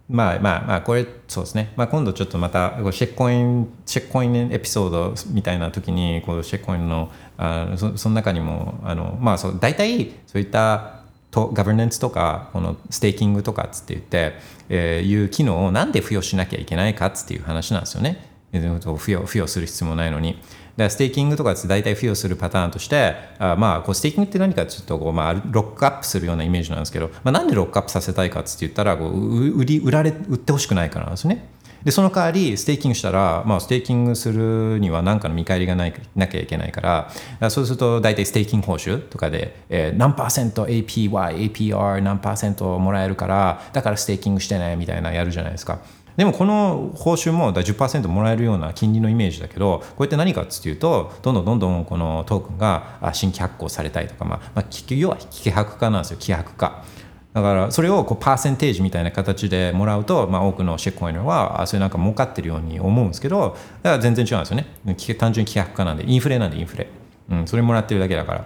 [0.09, 14.35] まあまあまあこれそうですね、まあ、今度ちょっとまた shitcoin shitcoin エピソードみたいな時にこう shitcoin のあそその中にもあのまあそう大体そういったとガバナンスとかこの staking とかっつって言って、
[14.69, 18.34] えー、いう機能をなんで付与しなきゃいけないかっていう話なんですよね。
[18.61, 20.39] 付与付与する必要もないのに。
[20.77, 31.49] で staking とかって大体付与するパターンとしてあまあこう staking って何かちょっとこう、まあ、ロックアップするようなイメージなんですけど、まあ、なんでロックアップさせたいかって言ったらこう売り売られ売ってほしくないからなんですね。
[31.85, 41.11] でその代わり staking したら、まあ、 staking するには何かの見返りがないなきゃいけないからそうすると大体 staking 報酬とかで、えー、何パーセント APY、
[41.53, 45.81] APR 何パーセントもらえるからだからステーキングしてねみたいなやるじゃないですか。
[46.17, 56.85] でもこの報酬もだ10%もらえるような金利のイメージだけどこうやって何かっていうとどんどんどんどんこのトークンが新規発行されたりとか、まあまあ、要は希薄化なんですよ希薄化。
[57.33, 64.67] だからそれをこうパーセンテージみたいな形でもらうと、まあ、多くのシェックコインはそれなんか儲かってるように思うんですけどだから全然違うんですよね。
[65.19, 66.87] 単純に希薄化なんでインフレなんでインフレ、
[67.31, 68.45] うん、それもらってるだけだから。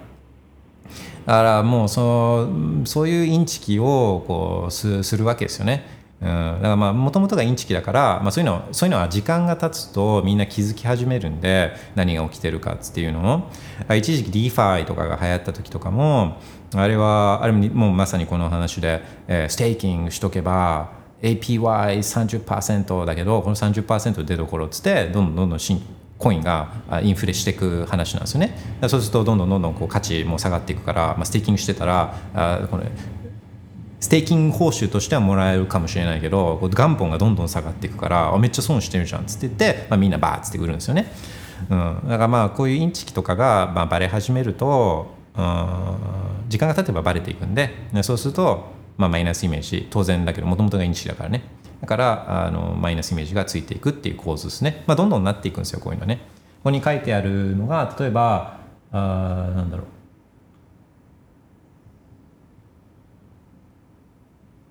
[1.27, 2.49] だからもうそ
[2.87, 5.98] そういうインチキをこうすするわけですよね。
[6.21, 13.47] うん、だからまあもともとがインチキだから、まあ、そういうのそういうのは時間が経つとみんな気づき始めるんで何が起きてるかっていうの
[13.89, 13.95] を。
[13.95, 16.39] 一時期 DeFi とかが流行った時とかも
[16.75, 20.91] あれはあれもまさにこの話で、えー、 staking しとけば
[21.23, 25.81] APY30% だけどこの30%出どころっつってどんどんどんどん新
[26.19, 28.59] コインがインフレしていく話なんですよね。
[28.89, 32.85] そうするとどんどんどんどんこう価値も下がっていくから、まあ、 staking してたらあこの
[34.01, 41.13] staking 報酬としてはもらえるかもしれないけど元本がどんどん下がっていくからめっちゃ損してるじゃんっつって言って、まあ、みんなバーッつって売るんですよね、
[41.69, 45.97] うん、だからまあこういうインチキとかがまあバレ始めると、うん、
[46.49, 47.71] 時間が経てばバレていくんで
[48.03, 51.43] そうすると、まあ、マイナスイメージ当然だけどもともとがインチキだからね。
[51.81, 56.17] だからあのマイナスイメージがついていくっていう構図ですね、まあ、どんどんなっていくんですよこういうのね。
[56.17, 58.59] ここに書いてあるのが例えば
[58.91, 59.87] あなんだろう。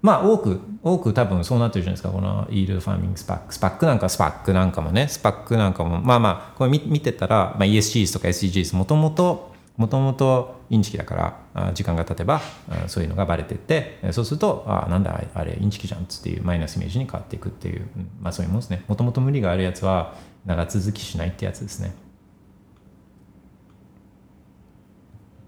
[0.02, 12.42] まあ多く、多く多分そうなってるじゃないですか、この yield farming SPAC。SPAC なんか SPAC なんかもね、 SPAC なんかも、まあまあ、これ見てたら、まあ、 ESG とか SDGs、もともと、もともとインチキだから時間が経てば
[12.88, 17.88] そういうのがバレてってそうするとあなんだあれインチキじゃんっていうマイナスイメージに変わっていくっていう、
[18.20, 18.84] まあそういうもんですね。
[18.88, 21.94] もともと無理があるやつは長続きしないってやつですね。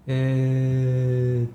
[0.06, 1.52] えー、っ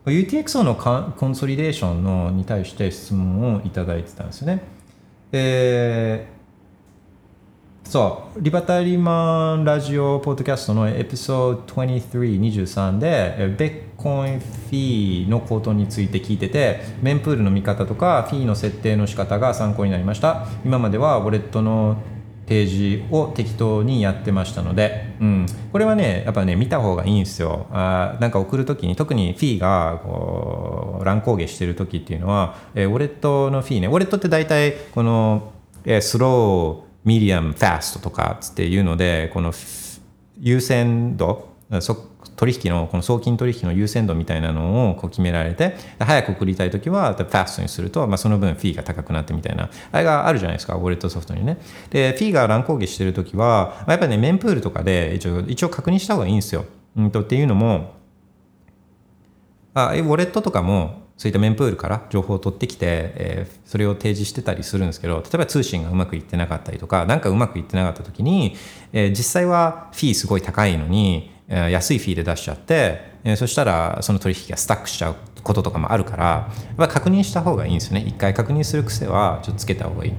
[0.05, 4.63] UTXO のコンソリデーションのに対して質問をいただいてたんですよね。
[5.31, 6.27] え
[7.85, 20.47] そう、リバタリマンラジオポッドキャストのエピソード23、23で、ベッコインフィーのことについて聞いてて、 mempool の見方とか、フィーの設定の仕方が参考になりました。
[20.65, 21.97] 今まではウォレットの
[22.47, 27.67] 提示を適当にやってましたので、うん、これはねやっぱね見た方がいいんですよ。
[27.71, 33.87] あなんか送るときに特にフィーがこう乱高下してる時っていうのは、えー、ウォレットのフィーね。
[33.87, 35.53] ウォレットって大体この、
[35.85, 39.53] えー、 slow medium fast とかっていうのでこの
[40.39, 41.53] 優先度
[42.35, 51.57] 取引のこの送金取引の優先度みたいなのをこう決められて早く送りたい時はファストにすると、まあ、その分フィーが高くなってみたいなあれがあるじゃないですかウォレットソフトにね。
[51.89, 57.93] でフィーが乱高下してる時は、まあ、やっぱねメンプールとかで一応一応確認した方がいいんですよ、うん、とっていうのも
[59.73, 68.55] あウォレットとかもそういったメンプールから情報を取ってきて、えー、それを提示してたりするんですけど例えば通信がうまくいってなかったりとか何かうまくいってなかった時に、
[68.91, 78.03] えー、実際はフィーすごい高いのにえ安いフィーで出しちゃって、えそしたらその取引がスタックしちゃうこととかもあるからやっぱ確認した方がいいんですよね。
[78.05, 80.13] 一回確認する癖はちょっとつけた方がいい。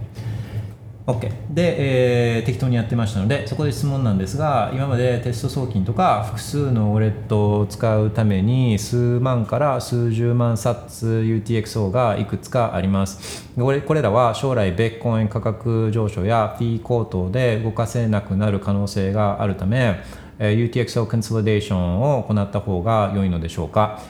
[1.07, 13.45] OK で、えー、適当にやってましたのでそこで質問なんですが今までテスト送金とか複数のウォレットを使うために数万から数十万冊 UTXO がいくつかあります。
[13.55, 20.01] これこれらは将来ベッコイン価格上昇やフィー高騰で動かせなくなる可能性があるため
[20.39, 24.01] UTXO コンソリデーションを行った方が良いのでしょうか、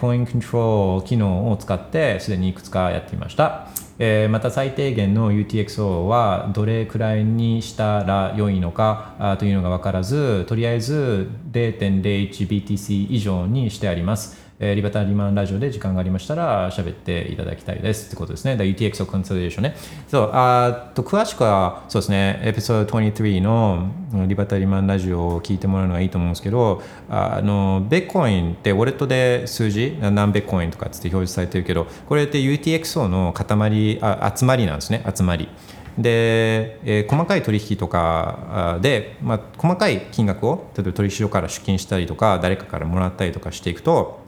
[0.00, 3.68] コインコントロール機能を使ってすでにいくつかやってみました、
[4.00, 14.47] えー、また最低限の UTXO はどれくらいにしたら良いのかあというのが分からずとりあえず 0.01BTC 以上にしてあります。
[14.60, 18.54] えー、リバタリマンラジオで時間がありましたら喋っていただきたいですってことですね。
[18.54, 19.76] UTX をコンソリデーションね。
[20.08, 35.48] そう、あと詳しくはそうですね、エピソード23のリバタリマンラジオを聞いてもらうのがいいと思うんですけど、あの、ベッコインってウォレットで数字、何ベッコインとかって表示されてるけど、これって UTXO の塊、あ集まりなんですね、集まり。
[35.96, 44.27] で、えー、細かい取引とかで、まあ、細かい金額を例えば取引所から出金したりとか誰かからもらったりとかしていくと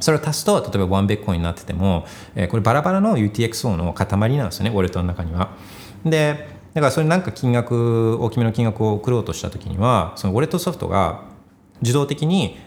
[0.00, 5.50] それを足すと例えばワンベッコインになってても、えー、これバラバラの UTXO の塊なんですよねウォレットの中には。
[6.04, 11.22] でだからそれなんか金額大きめの金額を送ろうとした時にはそのウォレットソフトが
[11.80, 12.58] 自動的に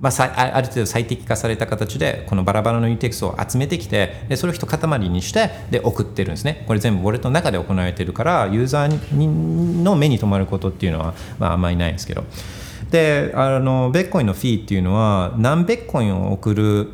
[0.00, 12.24] まあ、ある程度最適化された形でこのバラバラの UTX を集めてきてでそれを一塊にしてで送ってるんですねこれ全部ウォレットの中で行われてるからユーザーの目に留まることっていうのは、まあ、あんまりないんですけど
[12.90, 16.92] であのベッコインのフィーっていうのは何ベッコインを送る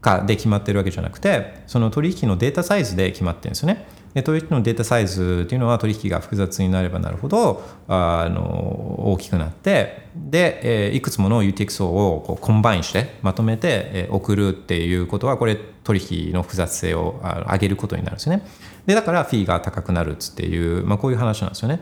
[0.00, 3.86] かで決まってるわけじゃなくてその取引のデータサイズで決まってるんですよね。
[4.14, 18.46] で取引のデータサイズっていうのは取引が複雑になればなるほどあの大きくなってで、えー、いくつもの UTXO をこう combine してまとめて、えー、送るっていうことはこれ取引の複雑性を上げることになるんですよね。
[18.86, 21.80] でだからフィーが高くなるっつっていう、まあ、こういう話なんですよね。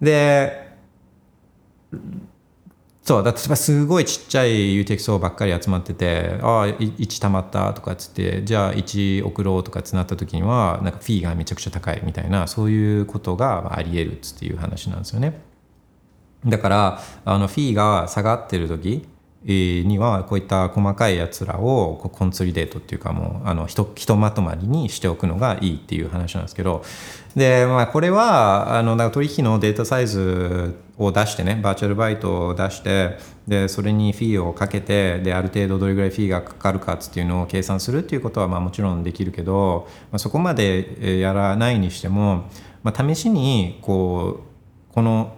[0.00, 0.76] で
[3.06, 15.40] そうだ例えばすごいちっちゃい UTXO ばっかり集まっててああ1たまったとかっつってじゃあ1送ろうとかつなった時にはなんかフィーがめちゃくちゃ高いみたいなそういうことがあり得るっていう話なんですよね。
[16.44, 19.06] だからあのフィーが下がってる時
[19.44, 26.84] にはこういった細かいやつらをコンソリデートっていうかもうあのひとひとまとまりにしておくのがいいっていう話なんですけど。
[27.36, 42.48] で、まあ、これはあの取引のデータサイズを出してねバーチャルバイトを出してでそれにフィーをかけてである程度どれぐらいフィーがかかるかっていうのを計算するっていうことはまあもちろんできるけど、まあ、そこまでやらないにしても、
[42.82, 44.40] まあ、試しにこ
[44.90, 45.36] うこの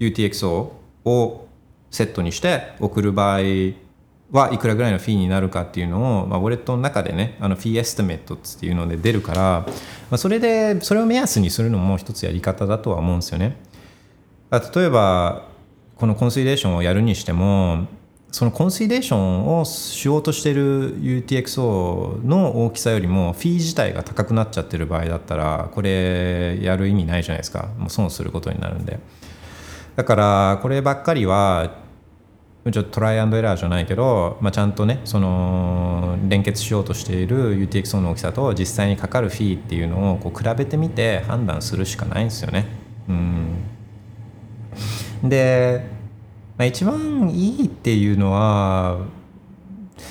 [0.00, 0.72] UTXO
[1.04, 1.43] を
[1.94, 3.38] セットにして送る場合
[4.32, 9.66] はいくらぐらいのフィーになるかっていうのを、まあ、ウォレットの中でねあの fee estimate っていうので出るから、ま
[10.12, 13.56] あ、それでそれを目安にするのも一つやり方だとは思うんですよね。
[14.50, 15.46] 例えば
[15.96, 17.86] この consolidation をやるにしても
[18.32, 28.98] その consolidation をしようとしてる UTXO の大きさよりもフィー自体が高くなっちゃってる場合だったらこれやる意味ないじゃないですかもう損することになるんで
[29.94, 31.83] だからこればっかりは
[32.72, 42.66] ちょっとトライアンドエラーじゃないけど、まあ、ちゃんとねその連結しようとしている UTXO の大きさと実際にかかるフィーっていうのをこう比べてみて判断するしかないんですよね。
[43.08, 43.54] うん
[45.22, 45.84] で、
[46.56, 48.98] まあ、一番いいっていうのは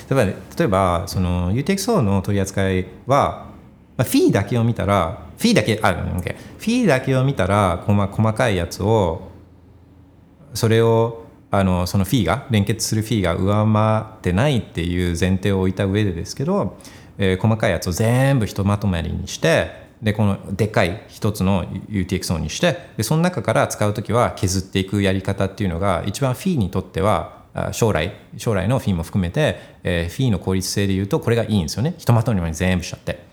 [0.08, 3.46] 例えば、例えばその UTXO の取り扱いは、
[3.96, 9.30] まあ、フィーだけを見たらフィーだけあ、OK、フィーだけを見たら細細かいやつを
[10.54, 11.23] それを
[11.58, 16.78] あのそのフィーが連結するフィーが上回ってないっていう前提を置いた上でですけど、
[17.18, 31.94] えー、細かいやつを全部ひとまとまりにしてでこのでかい一つの UTXO にしてでその中から使う時は削っていくやり方っていうのが一番フィーにとっては将来将来のフィーも含めて、えーフィーの効率性で言うとこれがいいんですよね。
[31.98, 33.24] ひとまとめに全部しちゃって。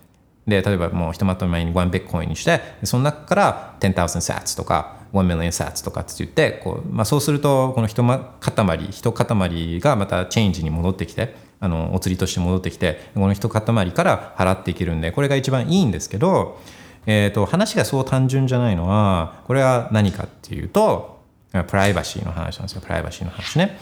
[0.48, 16.60] で例えばもうひとまとめに1ビットコインにしてその中から10,000 sats とか1 million sats とかって言ってこう、まあ、そうするとこのひと塊ひと塊がまたチェンジに戻ってきてあのお釣りとして戻ってきてこのひと塊から払っていけるんでこれが一番いいんですけど、
[17.06, 21.22] えー、と話がそう単純じゃないのはこれは何かっていうと
[21.68, 22.82] プライバシーの話なんですよ。
[22.82, 23.78] プライバシーの話ね。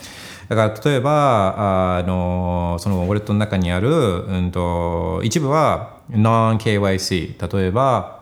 [0.49, 3.89] だから例えばあのそのウォレットの中にある、
[4.23, 8.18] うん、と一部は non-KYC 例えば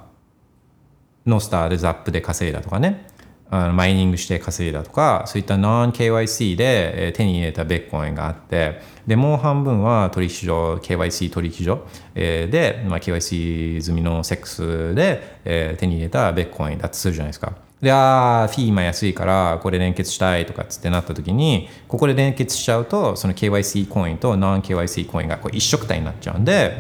[1.27, 3.07] ノスターでザップで稼いだとかね
[3.49, 17.53] あのマイニングして稼いだとかそういった non-KYC で手に入れたベッコインがあってでもう半分は取引所 KYC 取引所で、まあ、KYC 済みのセックスで、手に入れたベッコインだとするじゃないですか。
[17.81, 26.77] で、あーフィー今安いから、これ連結したいとかっつってなった時に、ここで連結しちゃうと、その KYC コインと non-KYC コインがこう一色体になっちゃうんで、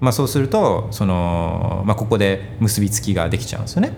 [0.00, 3.92] まあそうすると、その、まあここで結びつきができちゃうんですよね。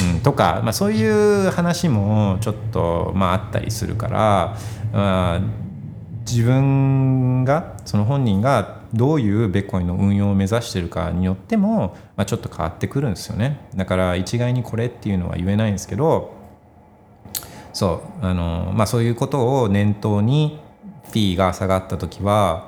[0.00, 4.56] うん、とか、まあ、そういう話もちょっと、まあ、あったりするから、
[4.92, 5.40] まあ、
[6.30, 16.34] 自分がその本人がどういうベッコインの運用を目指してるかによっても、まあ、ちょっと変わってくるんですよねだから一概にこれっていうのは言えないんですけど
[17.72, 20.60] そうあの、まあ、そういうことを念頭に
[21.04, 22.65] フィーが下がった時は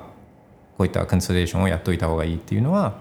[0.79, 2.99] こういったコンソレーションをやっといた方がいいっていうのは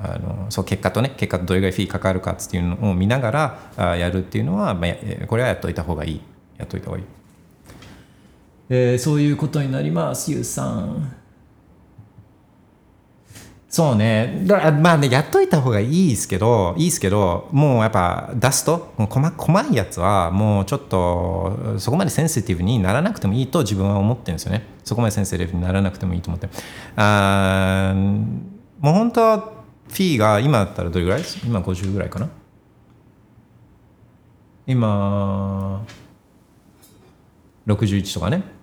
[0.00, 6.20] あのそう結果とね結果とどれぐらいフィーかかるかっていうのを見ながらあやるっていうのは、まあ、これはやっといた方がいい
[6.58, 7.04] やっといた方がいい。
[8.68, 11.14] えーそういうことになります、ゆうさん。
[13.74, 14.42] そうね。
[14.46, 24.64] だまあね、やっといた方がいいですけど、いいですけど、もうやっぱ出すと、細細いやつは、もうちょっと、そこまでセンシティブにならなくてもいいと自分は思ってるんですよね。
[24.84, 26.48] そこまでセンシティブにならなくてもいいと思って。
[26.94, 27.94] あ
[28.78, 29.38] もう本当は、
[29.88, 31.22] フィーが今だったらどれぐらい？
[31.44, 32.28] 今50ぐらいかな？
[34.68, 35.84] 今、
[37.66, 38.53] 61とかね。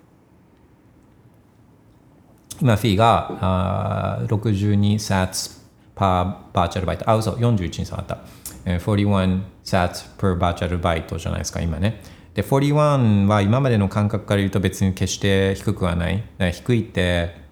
[2.60, 5.60] 今、フィーがあー62 sats
[5.96, 7.08] per バーチャルバイト。
[7.08, 8.18] あ、嘘、41に下がった。
[8.64, 12.02] 41 sats per バーチャルバイトじゃないですか、今ね。
[12.34, 16.24] で、41は今までの感覚から言うと別に決して低くはない。
[16.52, 17.42] 低いって、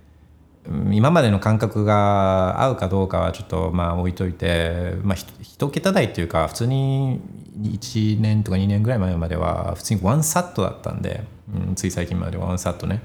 [0.93, 7.21] 今までの感覚が合うかどうかはちょっとまあ置いといて、まあ、一桁台っていうか普通に
[7.63, 13.03] 1年とか2年ぐらい前までは普通にワンサットだったんで、うん、つい最近までワンサットね。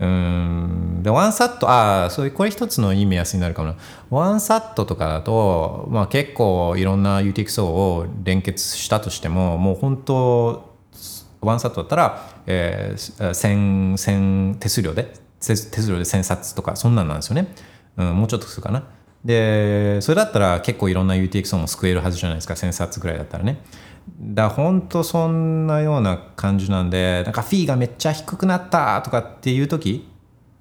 [0.00, 1.02] うん。
[1.02, 3.76] でワンサットああそういうこれ一つのいい目安になるかもな。
[4.10, 10.70] ワンサットとかだと、まあ、結構いろんな UTXO を連結したとしてももう本当
[11.40, 17.48] ワンサットだったら、えー、1000手数料で手手数料で1000冊とかそんなんなんですよね、
[17.96, 18.84] うん、もうちょっとするかな。
[19.24, 22.54] でそれだったら結構いろんな UTXO も救えるはずじゃないですか。
[22.54, 23.60] 1000冊ぐらいだったらね。
[24.18, 30.08] だ本当そんなような感じなんでなんかフィーがめっちゃ低くなったとかっていう時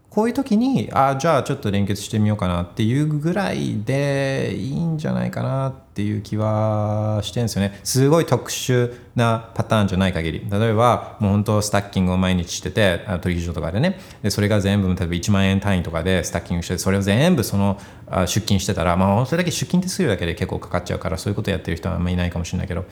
[0.10, 7.78] こういう時にあじゃあちょっと連結してみようかなっていうぐらいでいいんじゃないかなってていう気はしてんですよね。
[7.84, 10.48] すごい特殊なパターンじゃない限り。
[10.50, 14.00] 例えばもう本当スタッキングを毎日してて取引所とかでね。
[14.24, 17.78] でそれが全部例えば1万円単位とかでスタッキングしてそれを全部その
[18.10, 22.86] あ出勤してたら、まあ、それだけ出勤手数料だけで結構かかっちゃうからそういうことやってる人はあんまりいないかもしれないけど。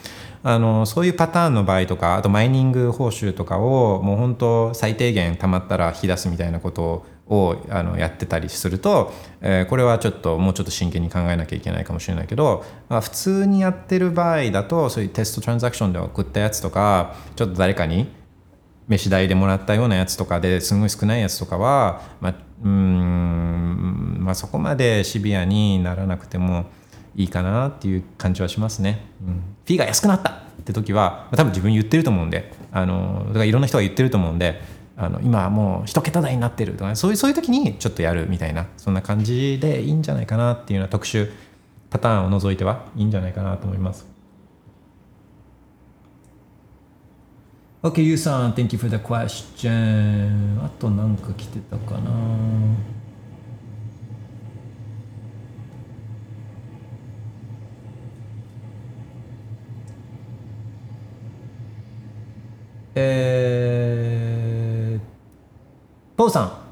[0.44, 18.08] あのそういうパターンの場合とかあとマイニング報酬とかをもう本当最低限たまったら引き出すみたいなことををあのやってたりすると、えーこれはちょっともうちょっと真剣に考えなきゃいけないかもしれないけど、まあ、普通にやってる場合だとそういうテストトランザクションで送ったやつとかちょっと誰かに
[18.88, 26.66] 飯代でもらったようなやつとかですごい少ないやつとかは、まあ、うん、まあ、そこまでシビアにならなくても
[27.16, 29.06] いいかなっていう感じはしますね。
[29.26, 29.34] うん、
[29.66, 34.62] フィーが安くなったって時はま多分自分言ってると思うんであのだからいろんな人が言ってると思うんで
[35.00, 41.32] あの今もう一桁台になってるとかそういうそういう時にちょっとやるみたいなそんな感じでいいんじゃないかなっていうような特殊
[41.92, 44.18] パターンを除いてはいいんじゃないかなと思います。
[47.84, 50.66] OK, ゆうさん、Thank you for the question.
[50.66, 52.12] あとなんか来てたかな
[62.96, 64.57] えー、
[66.18, 66.66] ポウさ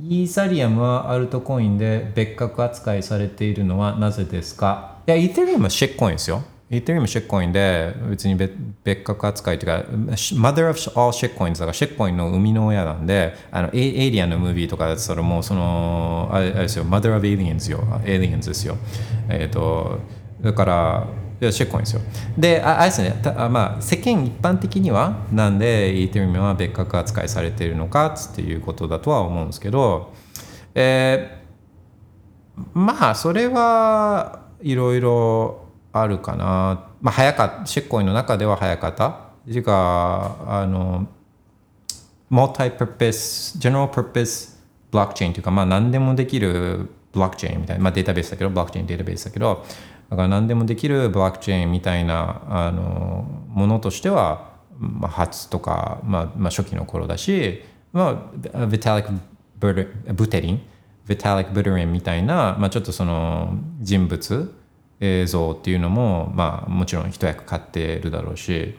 [0.00, 0.08] ん。
[0.08, 4.98] イーサリアムはアルトコインで別格扱いされているのはなぜですか？
[5.08, 6.44] いや、イーテリアムはシェックコインですよ。
[6.70, 18.76] イーテリアムシェックコインで別に別別格扱いというか、Mother of all シェックコインだからシェックコインの生みの親なんで、あのエイリアンのムービーとかだったらもうその、あれですよ、Mother of Aliens よ、Aliens ですよ。
[19.28, 19.98] えっ、と、
[20.42, 21.08] だから、
[21.40, 22.02] いやシェックコインですよ。
[22.36, 30.12] で、ああれですね、たまあ、世間一般的には、なんでイーテリアムは別格扱いされているのかっていうことだとは思うんですけど、
[30.74, 31.38] えー
[32.74, 36.88] まあ、それはいろいろあるかな。
[37.00, 39.08] まあ、早かシェッコインの中では早かった。
[39.08, 39.14] っ
[39.44, 41.06] ていうか、あの、
[42.30, 44.58] multi-purpose、general purpose
[44.90, 49.64] ブロックチェーンというか、まあ、何でもできるブロックチェーンみたいな、まあ、データベースだけど、ブロックチェーンデータベースだけど、
[50.10, 59.12] だから何でもできるブロックチェーンみたいなあのものとしては、まあ、初とか、まあまあ、初期の頃だし、まあ、ビタリック・
[59.58, 60.62] ブルブテリン、
[61.06, 64.54] ビタリック・ブルリンみたいな、まあ、ちょっとその人物、
[65.00, 68.74] 映像っていうのも、まあ、もちろん一役買ってるだろうし、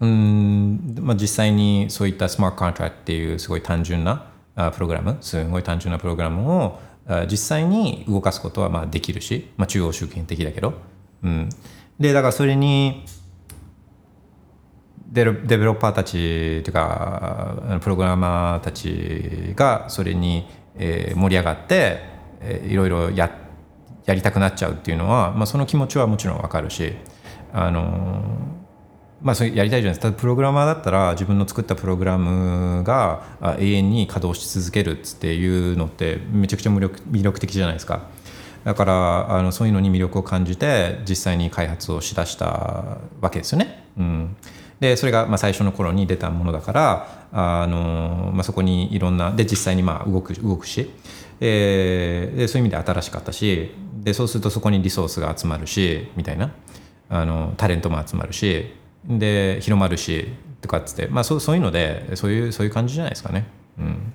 [0.00, 4.26] うんまあ、実際にそういったスマートコントラクトっていうすごい単純な
[4.72, 6.78] プログラムすごい単純なプログラムを
[7.30, 10.74] 実際に動かすことはまあできるし、まあ、中央集権的だけど、
[11.22, 11.48] うん、
[11.98, 13.04] でだからそれに
[15.12, 22.00] デベロッパーたちというかプログラマーたちがそれに、え盛り上がって、
[22.40, 23.30] えいろいろや
[24.06, 26.94] やりたくなっちゃうっていうのは、まあ、その気持ちはもちろんわかるし
[27.52, 28.63] あのー
[29.24, 30.02] まあ、それやりたいじゃないですか。
[30.02, 33.24] ただプログラマーだったら自分の作ったプログラムが
[33.58, 38.02] 永遠に稼働し続けるっていうのってめちゃくちゃ魅力魅力的じゃないですか。
[38.64, 43.86] だからあのそういうのに魅力を感じて実際に開発をしだしたわけですよね。
[43.98, 44.36] うん、
[44.78, 50.90] でそれがまあ最初の頃に出たものだからあの、まあ、そこにいろんなで実際にまあ動く動くし、
[51.40, 53.70] えーでそういう意味で新しかったし
[54.02, 56.52] でそうするとそこにリソースが集まるしみたいな
[57.08, 60.28] あのタレントも集まるしで広まるし
[60.60, 63.46] とかっつって、まあ、そうそういうのでそういうそういう感じじゃないですかね。
[63.78, 64.12] うん。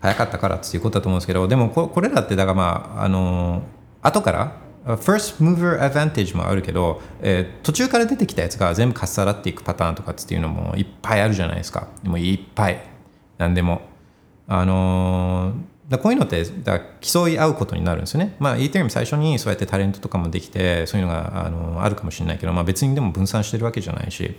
[0.00, 3.62] 早かったからっていうことだと思うんですけどでもここれらってだからまああの
[4.02, 4.56] 後から
[4.96, 11.88] first mover advantage もあるけど、えー途中から出てきたやつが全部かっさらっていくパターンとかっていうのもいっぱいあるじゃないですか。
[12.02, 12.82] でもいっぱい。
[13.38, 13.80] 何でも。
[14.46, 18.36] あのーだこういうのってだ競い合うことになるんですよね。
[18.38, 24.34] まあ、イーテリアム最初にそうやってタレントとかもできてそういうのがあのあるかもしれないけど、まあ、別にでも分散してるわけじゃないし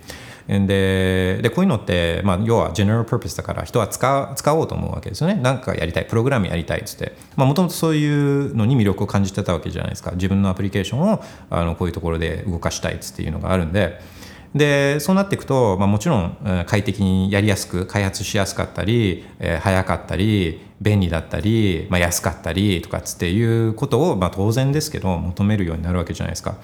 [0.48, 5.34] ででこういうのって、まあ、要は general purpose だから人は使使おうと思うわけですよね。
[5.34, 14.16] なんかやりたいプログラムやりたいっつってもともとそういうのに魅力を感じてたわけじゃないですか自分のアプリケーションをあのこういうところで動かしたいっつっていうのがあるんで。
[14.54, 26.56] でそうなっていくと、まあ、もちろん快適にやりやすく開発しやすかったり、えー早かったり便利だったり、まあ、安かったりとかっていうことを、まあ、当然ですけど求めるようになるわけじゃないですか。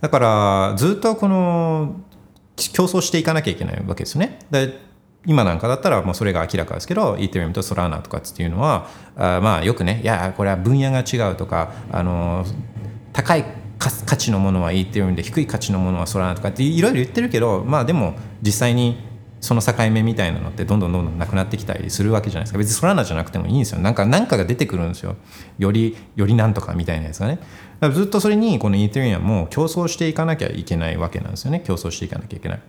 [0.00, 1.96] だからずっとこの
[2.56, 4.38] 競争していかなきゃいけないわけですよね。
[4.50, 4.86] で
[5.26, 12.46] 今なんかだったらもうそれが明らかですけど、イーテリアムとソラーナとかっていうのは、あまあよくね、いや、これは分野が違うとか、あの
[13.12, 13.44] 高い
[13.78, 19.04] 価値のものはいいっていうんで低い価値のものはソラーナとかっていろいろ言ってるけど、まあでも実際に
[19.40, 22.58] その境目みたいなのってどんどんどんどんなくなってきたりするわけじゃないですか。
[22.58, 23.80] 別にソラナじゃなくてもいいんですよ。
[23.80, 25.16] なんか、なんかが出てくるんですよ。
[25.58, 27.38] より、よりなんとかみたいなやつがね。
[27.92, 31.62] ずっとそれにこのイーテリアムも競争していかなきゃいけないわけなんですよね。
[31.64, 32.60] 競争していかなきゃいけない。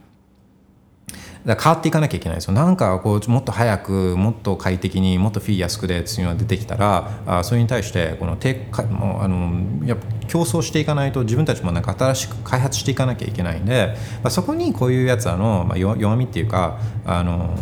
[1.55, 2.53] 変わっていかなきゃいけないですよ。
[2.53, 9.95] なんかこうもっと早くもっと快適にもっとフィー安くでっていうのが出てきたらあそれに対してこの低かもうあのや
[10.27, 17.57] 競争していかないと自分たちもなんか新しく開発していかなきゃいけないんで、まあ、そこにこういうやつらの、まあ、弱みっていうかあの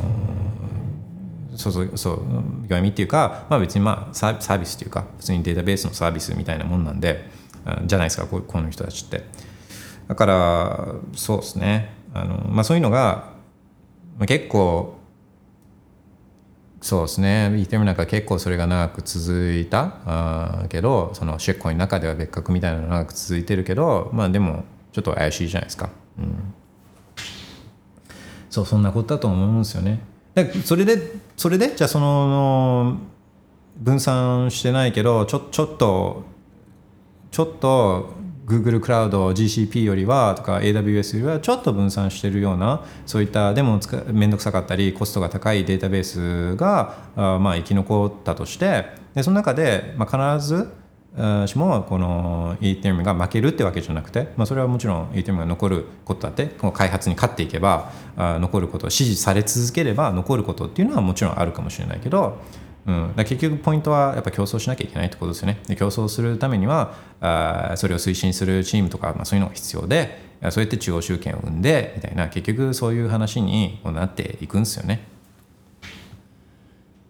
[1.55, 2.21] そうそうそう
[2.67, 7.29] 弱みっていうか、まあ、別にまあサービスっていうか普通にデータベースのサービスみたいなもんなんで
[7.86, 9.23] じゃないですかここの人たちって。
[10.07, 13.34] だからそうですねあの、まあ、そういうのが
[14.28, 14.97] 結構
[16.82, 25.89] そうですねイーテムなんか結構それが長く続いたあけどそのシェッコの中では別格みたいなのが長く続いてるけどまあでもちょっと怪しいじゃないですか。
[26.18, 26.53] うん
[28.49, 29.99] そうそんなことだと思うんですよね。
[30.34, 31.76] でそれでそれで？
[31.76, 32.99] じゃあその
[33.76, 36.24] 分散してないけどちょちょっと
[37.32, 38.13] ちょっと
[38.45, 43.79] Google クラウド GCP よりはとか AWS よりはちょっと分散してるようなそういったでも
[44.11, 48.85] 面倒くさかったりコストが高いデータベースがあまあ生き残ったとして
[49.15, 50.71] でその中で、まあ、必ず
[51.47, 62.41] しもこの Ethereum が負けるってわけじゃなくて、まあ、それはもちろん Ethereum が残ることだってこの開発に勝っていけばあ残ること支持され続ければ残ることっていうのはもちろんあるかもしれないけど、
[62.88, 65.59] うん、だ結局ポイントはやっぱ競争しなきゃいけないってことですよね。
[65.67, 70.19] で競争するためにはあそれを推進するチームとか、まあ、そういうのが必要で
[70.51, 75.07] そうやって中央集権を生んでみたいな結局そういう話になっていくんですよね。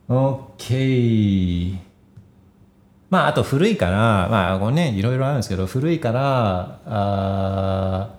[0.07, 1.77] OK
[3.09, 8.15] まああと古いからまあこれねいろいろあるんですけど古いからあ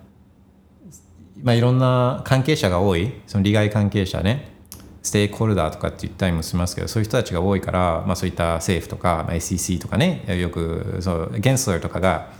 [1.42, 3.12] まあいろんな関係者が多い。
[3.26, 4.55] その利害関係者ね。
[5.07, 12.32] ステークホルダーとかって言ったりもしますけどそういう人たちが多いから、まあ、そういった政府とか、まあ、SEC とかねよくそうゲンスラーとかが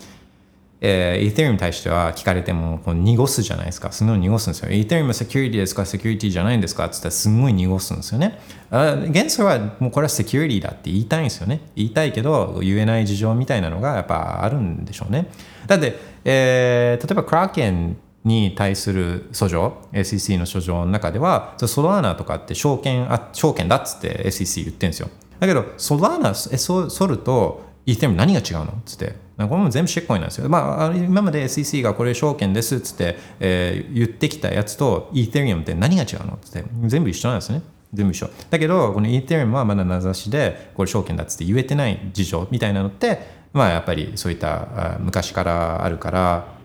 [0.79, 3.93] えー、Ethereum に対しては聞かれてもこう濁すじゃないですか。
[3.93, 4.69] すごい濁すんですよ。
[4.69, 5.87] Ethereum はセキュリティですか？
[5.87, 6.85] セキュリティじゃないんですか？
[6.85, 8.39] って言ったらすごい濁すんですよね。
[8.71, 11.63] あ現在はもうこれはセキュリティだって言いたいんですよね。
[11.77, 15.29] 言いたいけど言えない事情みたいなのがやっぱあるんでしょうね。
[15.67, 17.97] だって、えー、例えばクラーケン
[18.27, 25.09] に対する訴状 SEC の訴状の中ではソラーナとかって証券あ証券だっつって SEC 言ってるんですよ。
[25.39, 28.65] だけどソラーナえそソルとイーテム何が違うの？
[28.65, 29.15] っつって。
[29.37, 30.49] これも全部シェッコインなんですよ。
[30.49, 36.35] まあ、今まで SEC がこれ証券ですっつって、えー、言ってきたやつとイーテリアムって何が違うの？
[36.35, 37.63] っつって全部一緒なんですね。
[37.95, 38.31] 全部一緒。
[38.51, 43.21] だけど、このイーサリアムはまだ名指しでこれ証券だっつって言えてない事情みたいなのって、
[43.53, 46.56] まあやっぱりそういった昔からあるから、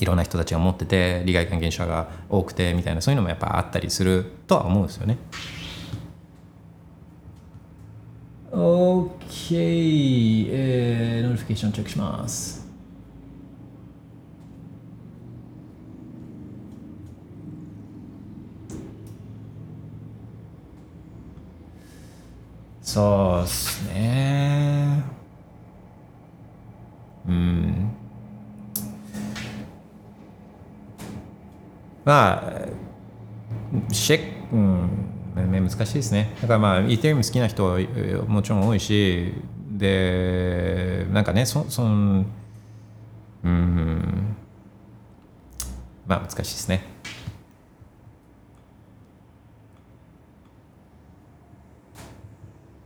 [0.00, 5.18] いろんな人たちが持ってて、利害関係者が多くてみたいな、そういうのもやっぱあったりするとは思うんですよね。
[8.50, 12.66] OK、えー、ノリフィケーションチェックします。
[22.82, 25.02] そうっすね。
[27.28, 27.97] うん。
[32.08, 34.88] まあ、シェック、うん
[35.36, 36.34] 難しいですね。
[36.40, 37.78] だからまあ、イーテリウム好きな人は
[38.26, 39.34] もちろん多いし、
[39.70, 42.24] で、なんかね、そその、
[43.44, 44.36] うん、
[46.06, 46.82] まあ難しいですね。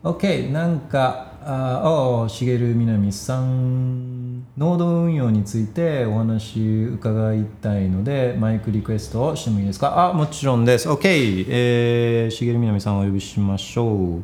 [0.02, 4.11] OK、なんか、ああ、しげるみなみさん、
[4.54, 10.10] ノード運用についてお話伺いたいので、マイクリクエストをしてもいいですか？
[10.10, 10.90] あ、もちろんです。
[10.90, 14.22] OK、えー、しげるみなみさんをお呼びしましょう。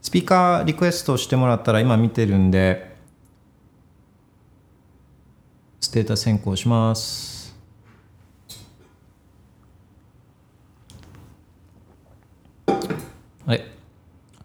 [0.00, 2.94] スピーカーリクエストしてもらったら今見てるんで、
[5.80, 7.33] ステータス変更します。
[13.46, 13.64] はい。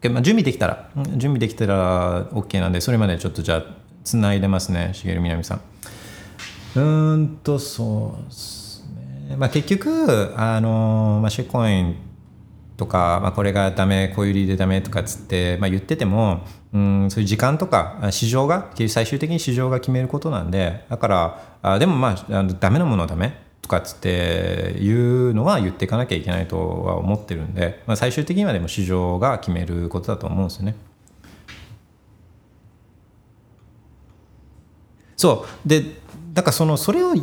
[0.01, 3.63] OK、まあ、準備できたら、準備できたら OK なんで、それまでちょっとじゃあ、
[4.03, 5.61] つないでますね、しげるみなみさん。
[6.79, 8.85] うんと、そうです
[9.29, 9.35] ね。
[9.37, 11.95] まあ、結局、あの、まあ、シェコイン
[12.79, 23.37] とか、まあ、これがダメこういう理由でダメとかっつって、まあ、言っててもうんそういう時間とか市場が最終的に市場が決めることなんでだからあでもまああのダメなものはダメ
[23.69, 30.75] とかっつっていうのは言っていかなきゃいけないとは思ってるんで、まあ、最終的にはでも市場が決めることだと思うんですよね。
[35.15, 35.83] そうで
[36.33, 37.13] だからそのそれを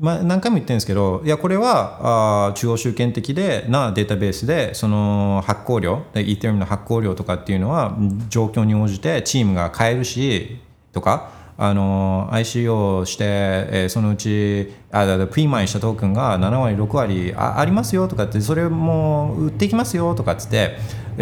[0.00, 7.96] まあ、何回も言ってるんですけどいやこれはあ中央集権的でなデータベースでその発行量イーテリムの発行量とかっていうのは
[8.28, 10.58] 状況に応じてチームが変えるし
[10.92, 11.30] とか
[11.64, 20.76] あの ICO して、えー、そのうちあプリマイしたトークンが7割6割あありますよとかってそれも売っていきますよとかっつって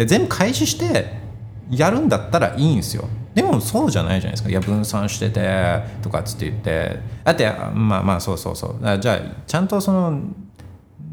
[0.07, 1.13] 全部開始して
[1.69, 3.07] やるんだったらいいんですよ。
[3.35, 4.49] でもそうじゃないじゃないですか。
[4.49, 6.99] いや分散しててとかっつって言って。
[7.23, 8.99] だってまあまあそうそうそう。
[8.99, 10.21] じゃあちゃんとその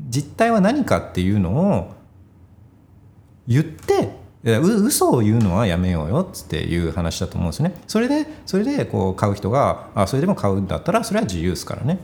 [0.09, 1.95] 実態は何かっていうのを
[3.47, 7.75] 言ってう嘘を言うのはやめようよっていう話だと思うんですね。
[7.87, 11.99] それでそれでこう買う人があそれでも買うんだったらそれは自由ですからね。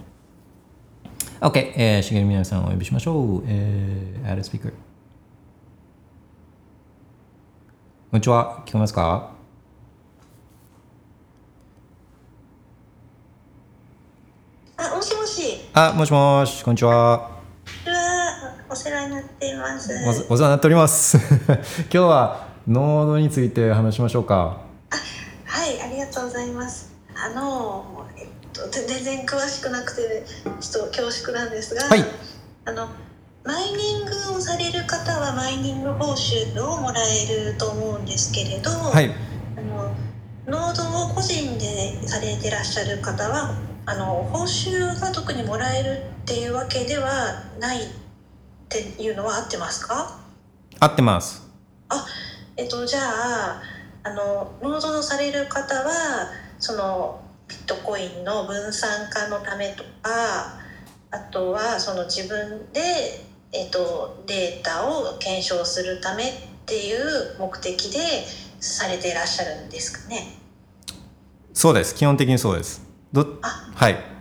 [1.41, 4.73] OK、えー、しげるみなさんをお呼びしましょう、えー、アルスピーカー
[8.11, 8.63] こんにちは。
[8.65, 9.31] 聞こえますか？
[14.77, 15.61] あ、もしもし。
[15.73, 17.34] あ、もしもし、こんにちは。
[18.75, 19.93] お世話になっています。
[20.29, 21.17] お世話になっております。
[21.47, 24.63] 今日はノードについて話しましょうか。
[24.91, 24.97] あ、
[25.45, 26.91] はい、ありがとうございます。
[27.15, 30.27] あの、えっと、全然詳しくなくて、
[30.61, 31.85] ちょっと恐縮なんですが。
[31.85, 32.05] はい。
[32.65, 32.89] あの、
[33.45, 39.15] マイニングをされる方はマイニング報酬をもらえると思うんですけれど、はい
[39.57, 39.95] あの
[40.49, 43.57] ノードを個人でされてらっしゃる方は
[43.87, 48.04] あの報酬が特にもらえるっていうわけではない
[48.81, 50.19] っていうのは合ってますか？
[50.81, 51.43] 合ってます。
[52.57, 53.63] えっと、じゃあ
[54.05, 60.61] あのノードされる方はそのビットコインの分散化のためとか
[61.11, 62.81] あとはその自分で、
[63.53, 66.33] えっと、データを検証するためっ
[66.65, 67.99] ていう目的で
[68.61, 70.39] されていらっしゃるんですかね？
[71.53, 71.95] そうです。
[71.95, 72.83] 基本的にそうです。
[73.13, 73.71] どあ。
[73.75, 74.14] はい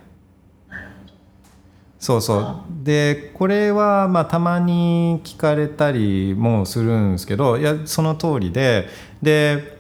[2.04, 8.90] そうそうでこれはまあたまに聞かれたりもするんですけどいやその通りで
[9.22, 9.80] で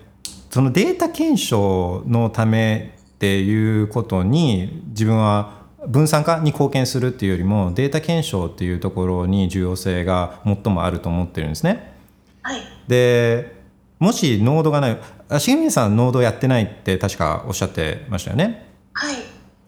[0.49, 11.93] そのデータ検証のためっていうことに自分は分散化に貢献するっていうよりもデータ検証っていうところに重要性が最もあると思ってるんですね。
[12.41, 13.53] はい、で
[13.99, 14.97] もしノードがない
[15.27, 18.71] あ重宮さんノードやってないって確かおっしゃってましたよね。
[18.93, 19.15] はい、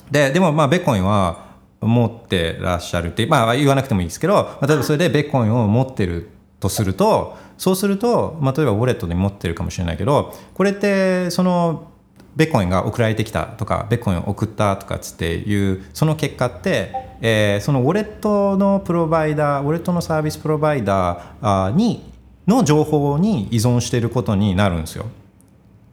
[0.09, 1.44] ででもまあベッコインは
[1.87, 6.29] 持ってらっしゃるってまあ言わなくてもいいですけど、まあ例えばそれでベッコインを持ってる
[6.59, 11.91] とするとそうすると、まあ、例えばウォレットで持ってるかもしれないけどこれってその
[12.35, 22.11] ベッコインが送られてきたとかベッコインを送ったとかつっていうその結果って、えーそのウォレットのプロバイダーウォレットのサービスプロバイダーに
[22.47, 25.05] の情報に依存していることになるんですよ。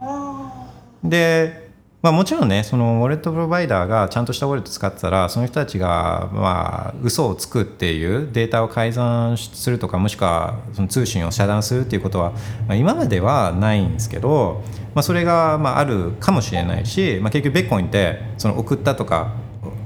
[0.00, 0.68] あ
[1.02, 1.70] で、
[2.02, 12.32] まあ、もちろんねそのウォレットプロバイダーがちゃんとしたウォレット使ってたらその人たちがまあ嘘をつくっていうデータを改ざんするとかもしくはその通信を遮断するっていうことは、
[12.66, 14.62] まあ、今まではないんですけど、
[14.94, 19.36] まあ、それがまああるかもしれないし、まあ、結局ベッコインってその送ったとか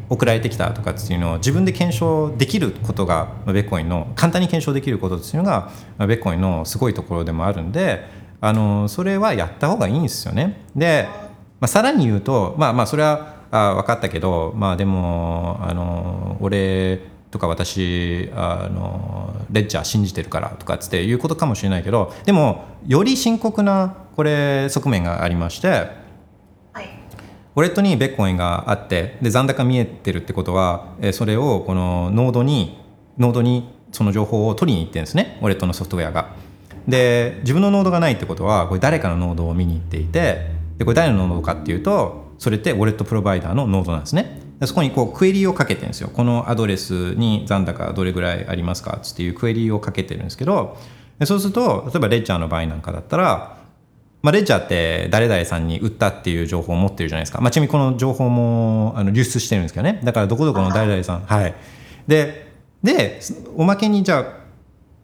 [0.09, 8.07] 送られてきたとかっていうのを自分で検証できることがベッコインの簡単に検証できることっていうのがベッコインのすごいところでもあるんで
[8.41, 10.63] あのそれはやった方がいいんですよね。
[10.77, 11.09] で、
[11.61, 17.01] まあ、さらに言うとまあまあそれはあ分かったけどまあでもあの俺
[17.31, 25.69] とか私あのレッジャー信じてるからとかっつっていうことかもしれないけどでもより深刻なこれ側面がありまして。
[26.73, 26.87] はい、
[27.55, 32.79] ウォレットにベッコインがあってで残高見えてるってことは、えーそれをこのノードに
[33.19, 36.35] ノードにその情報を取りに行ってるんですねウォレットのソフトウェアが。
[36.87, 44.41] で自分のノードがないってことはこれ誰かのノードを見に行っていてでこれ誰のノードかっていうとそれってウォレットプロバイダーのノードなんですね。
[44.61, 46.09] でそこにこうクエリをかけてるんですよ。
[46.09, 49.01] このアドレスに残高どれぐらいありますか？
[49.03, 50.77] っていうクエリをかけてるんですけど
[51.19, 53.57] でそうすると例えばレッジャーの場合なんかだったら
[54.23, 60.01] まあ、レッジャーって誰々さんに売ったっていう情報を持ってるじゃないですか、まあ、ちなみにこの情報もあの流出してるんですけどね。
[60.03, 61.55] だからどこどこの誰々さんはい。
[62.09, 62.53] で
[62.83, 63.21] で
[63.57, 64.47] おまけにじゃあ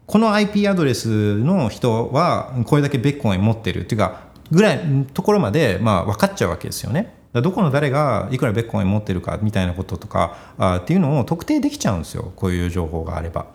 [0.07, 3.81] この IP アドレスの人はこれだけベッコイン持ってる。
[3.81, 13.47] っていうかぐらいのところまでまあ分かっちゃうわけですよねどこの誰がいくらベッコイン持ってるかみたいなこととかあっていうのを特定できちゃうんですよこういう情報があれば。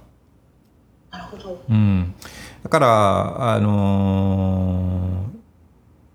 [1.11, 1.63] なるほど。
[1.69, 2.15] うん、
[2.63, 5.39] だからあのー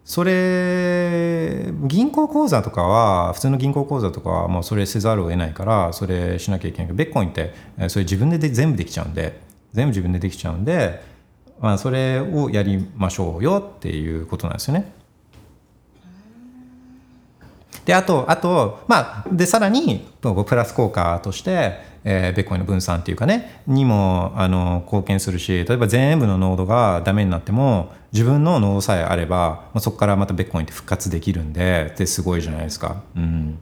[0.05, 9.39] それ銀行口座とかは普通の銀行口座とかはもうそれせざるを得ないからそれしなきゃいけないけどベッコインってえーそれ自分でで全部できちゃうんで
[9.71, 11.01] 全部自分でできちゃうんで、
[11.64, 14.91] まあ、それをやりましょうよっていうことなんですよね。
[17.86, 33.03] であとあとまあでさらにプラス効果として、えーベッコインの分散っていうかねにもあの貢献するし例えば全部のノードがダメになっても自分のノードさえあれば、まあ、そこからまたベッコインって復活できるんでですごいじゃないですか。
[33.16, 33.57] うん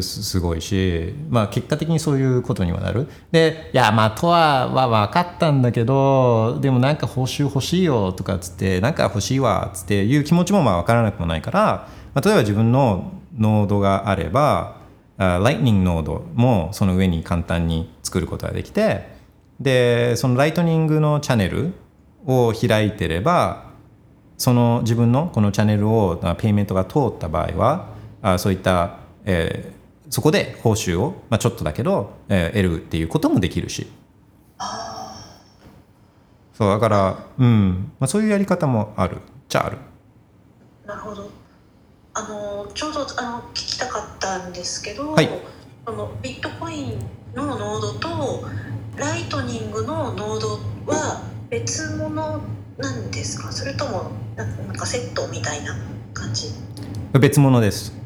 [0.00, 3.08] すごいし、まあ、結果的にそういうことにはなる。
[3.32, 14.76] で、いや、まあ、とはは分かったんだけど、でもなんか報酬欲しいよとかっつって、なんか欲しいわっつっていう気持ちもまあ分からなくもないから、まあ、例えば自分のノードがあれば、
[15.18, 19.08] あ Lightning ノードもその上に簡単に作ることができて、
[19.58, 21.72] で、そのライトニングのチャンネル
[22.26, 23.72] を開いてれば、
[24.38, 27.88] その自分のこのチャンネルをペイメントが通った場合は
[28.22, 33.90] あそういった、えーそこで報酬を、まあ、ちょっとだけど、えー得るっていうこともできるし
[36.52, 39.18] そうだから、うんまあ、そういうやり方もある
[39.48, 39.78] じゃある
[40.86, 41.30] なるほど。
[42.14, 45.30] あのちょうどあの聞きたかったんですけど、はい
[45.86, 46.98] あのビットコイン
[47.34, 48.44] のノードと
[48.96, 52.40] ライトニングのノードは別物
[52.76, 53.50] なんですか？
[53.50, 55.74] それともななんかセットみたいな
[56.12, 56.50] 感じ？
[57.18, 58.01] 別物です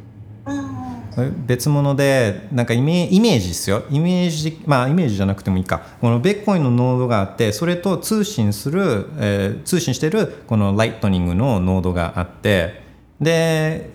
[1.46, 3.84] 別物でなんかイメイメージですよ。
[3.90, 5.82] イメージまあイメージじゃなくてもいいか。
[6.00, 12.82] このビットコインのノードがあってそれと通信する、えー通信してるこのライトニングのノードがあって
[13.20, 13.90] で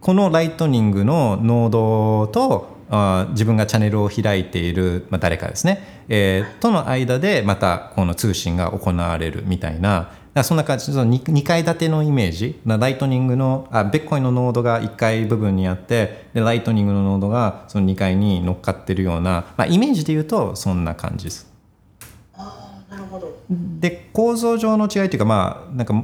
[0.00, 10.86] このライトニングのノードとあ自分がチャンネルを開いている、まあ、誰かですね、えーとの間でまたこの通信が行われるみたいなそんな感じ。
[10.86, 12.60] その 2, 2階建てのイメージ。
[12.64, 21.52] なライトニングのあビットコインのノードが1階部分にあってでライトニングのノードがその2階に乗っかってるような、まあ、イメージで言うとそんな感じです。
[23.50, 25.94] で構造上の違いというかまあなんか、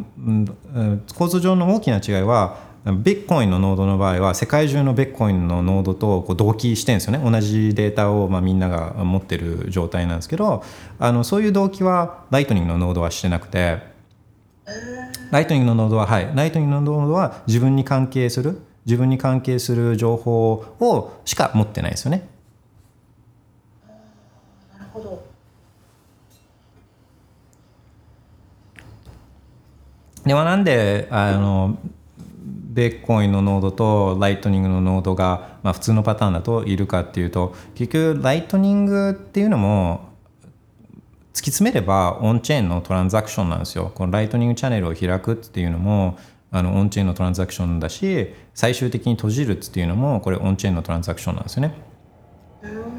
[1.14, 7.30] 構造上の大きな違いはビットコインのノードの場合は世界中のビットコインのノードとこう同期してるんですよね。
[7.30, 10.64] 同じデータをまあみんなが持ってる状態なんですけど
[10.98, 13.97] あのそういう同期はライトニングのノードはしてなくて
[15.30, 16.30] ライトニングのノードははい。
[16.34, 22.26] ライトニングのノードは自分に関係する自分に関係する情報をしか持ってないですよね。
[24.72, 25.22] なるほど。
[30.24, 31.78] ではなんであの
[32.78, 40.07] ビットコインのノードとライトニングのノードが、まあ、普通のパターンだといるかっていうと結局ライトニングっていうのも
[41.38, 43.92] 突き詰めればオンチェーンのトランザクションなんですよ。
[43.94, 46.18] このライトニングチャンネルを開くっていうのも
[46.50, 51.74] あのオンチェーンのトランザクションだし最終的に閉じるっていうのもこれオンチェーンのトランザクションなんですよね。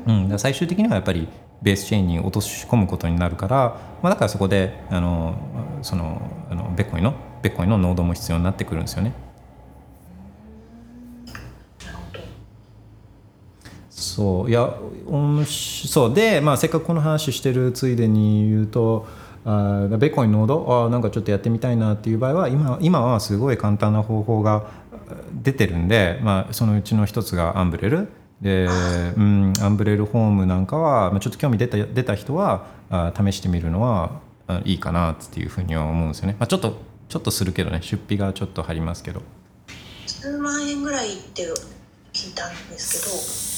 [0.07, 1.27] うん、だ最終的にはやっぱり
[1.61, 5.35] ベースチェーンに落とし込むことになるから、まあ、だからそこであの
[5.81, 9.11] そのあのベッコインのベッコインのノードも必要になってくるんですよね。
[13.99, 14.73] そういや
[15.07, 19.07] 面白そうで、まあ、せっかくこの話してるついでに言うと
[19.45, 24.67] あベッコンノードあなんかちょっとやってみたいなっていう場合は今今はすごい簡単な方法が
[25.33, 28.09] 出てるんで、まあ、そのうちの一つがアンブレル。
[28.41, 28.67] で、
[29.17, 34.21] うん、アンブレルホームなんかは、まあ、ちょっと興味出た出た人はあ試してみるのは
[34.63, 36.77] いいかなっていうふうには思うんですよね、まあ、ちょっと
[37.09, 39.21] ちょっとするけどね出費がちょっと張りますけど。
[40.05, 41.43] 数万円ぐらいって
[42.13, 43.48] 聞いたんですけど。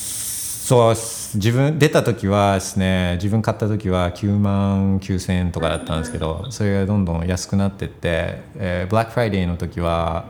[0.72, 10.30] そう自分出た時はですね自分買った時は9万9000円とかだったんですけどそれがどんどん安くなってって、えー、ブラックフライデーの時は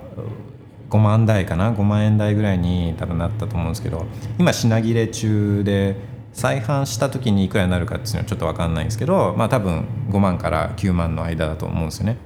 [0.89, 4.07] 5万台かな5万円台ぐらいに多分なったと思うんですけど
[4.39, 5.97] 今品切れ中で
[6.33, 12.17] 再販した時にいくらになるかっていうのはちょっと分かんないんですけどまあ多分5万から9万の間だと思うんですよね、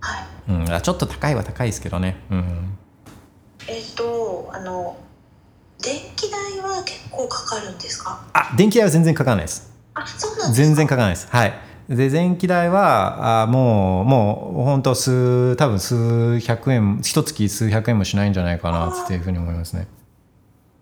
[0.00, 0.24] はい。
[0.48, 2.16] うん、あちょっと高いは高いですけどね。
[2.32, 2.78] うん。
[3.68, 4.96] えっ、とあの
[6.84, 8.20] 結構かかるんですか？
[8.32, 10.52] あ電気代は全然かからないですあそうなんですか？
[10.54, 11.28] 全然かからないです。
[11.30, 11.54] はい。
[11.88, 19.86] で電気代はあもうもう本当数多分数百円一月数百円もしないんじゃないかなっていうふうに思いますね。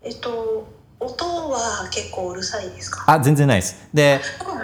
[0.01, 3.03] えっと音は結構うるさいですか？
[3.05, 3.89] あ全然ないです。
[3.93, 4.21] で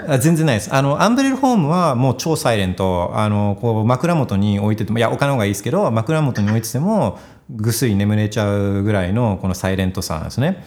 [0.08, 0.74] そう全然ないです。
[0.74, 7.20] あのアンブレルホームはもう超サイレントあのこう枕元に置いててもいや置かない方がいいですけど枕元に置いてても
[7.50, 10.64] ぐっすり眠れちゃうぐらいのこのサイレントさなんですね。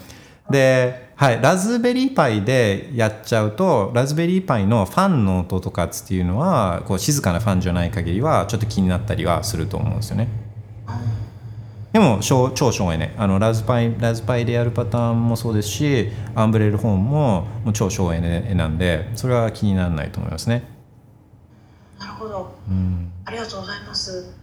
[0.51, 10.29] で、はい、ラズベリーパイでやっちゃうとラズベリーパイのファンの音とかっていうのはこう静かなファンじゃない限りはちょっと気になったりはすると思うんですよね。
[11.93, 20.65] でも超超省エネあのラズパイラズパイでやるパターンもそうですしアンブレルホームももう超省エネなんでそれは気にならないと思いますね。
[22.01, 24.35] なるほどうんありがとうございます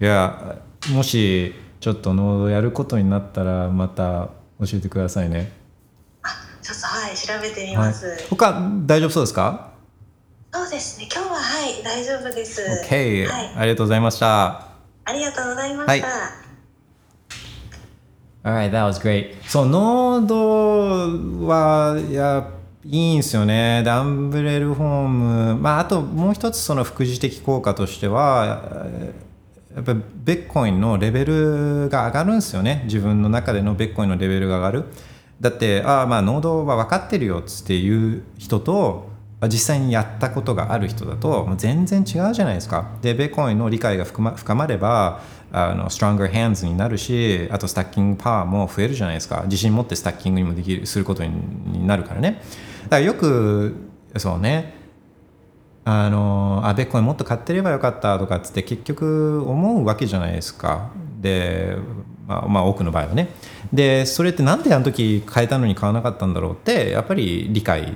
[0.00, 4.30] いやもしちょっとノードやることになったらまた
[4.60, 5.52] 教えてくださいね。
[6.22, 6.28] あ
[6.62, 9.70] ちょっとはい調べてみはいます、、他大丈夫そうですか？
[10.52, 14.68] そうですね今日ははい大丈夫です ?OK、はい、ありがとうございました。
[15.04, 16.06] ありがとうございました、
[18.42, 19.34] Alright, that was great.
[19.46, 22.48] そう、ノードはいや
[22.84, 23.82] いいんですよね。
[23.82, 29.25] で、アンブレルホーム、まあ、あともう一つその副次的効果としては、えー
[29.76, 32.82] やっぱりベッコインのレベルが上がるんですよね。
[32.86, 34.84] 自分の中でのベッコインのレベルが上がる。
[35.38, 42.92] だって、ああ、まあ、ノードは分かってるよっていう人と、実際にやったことがある人だと全然違うじゃないですか。
[43.02, 45.20] で、ベッコインの理解が深ま深まれば、
[45.52, 49.42] あの stronger hands になるし、あとスタッキングパワーも増えるじゃないですか。
[49.44, 52.40] 自信持ってスタッキングにもできるすることになるからね。
[52.84, 53.76] だからよく、
[54.16, 54.75] そうね、
[55.88, 60.90] あのあベッコインもっと買ってればよかったとかっつって結局思うわけじゃないですか。
[61.20, 61.76] で
[62.26, 63.28] まあ、まあ多くの場合はね。
[63.72, 67.94] でそれってなんであの時変えたのに買わなかったんだろうってやっぱり理解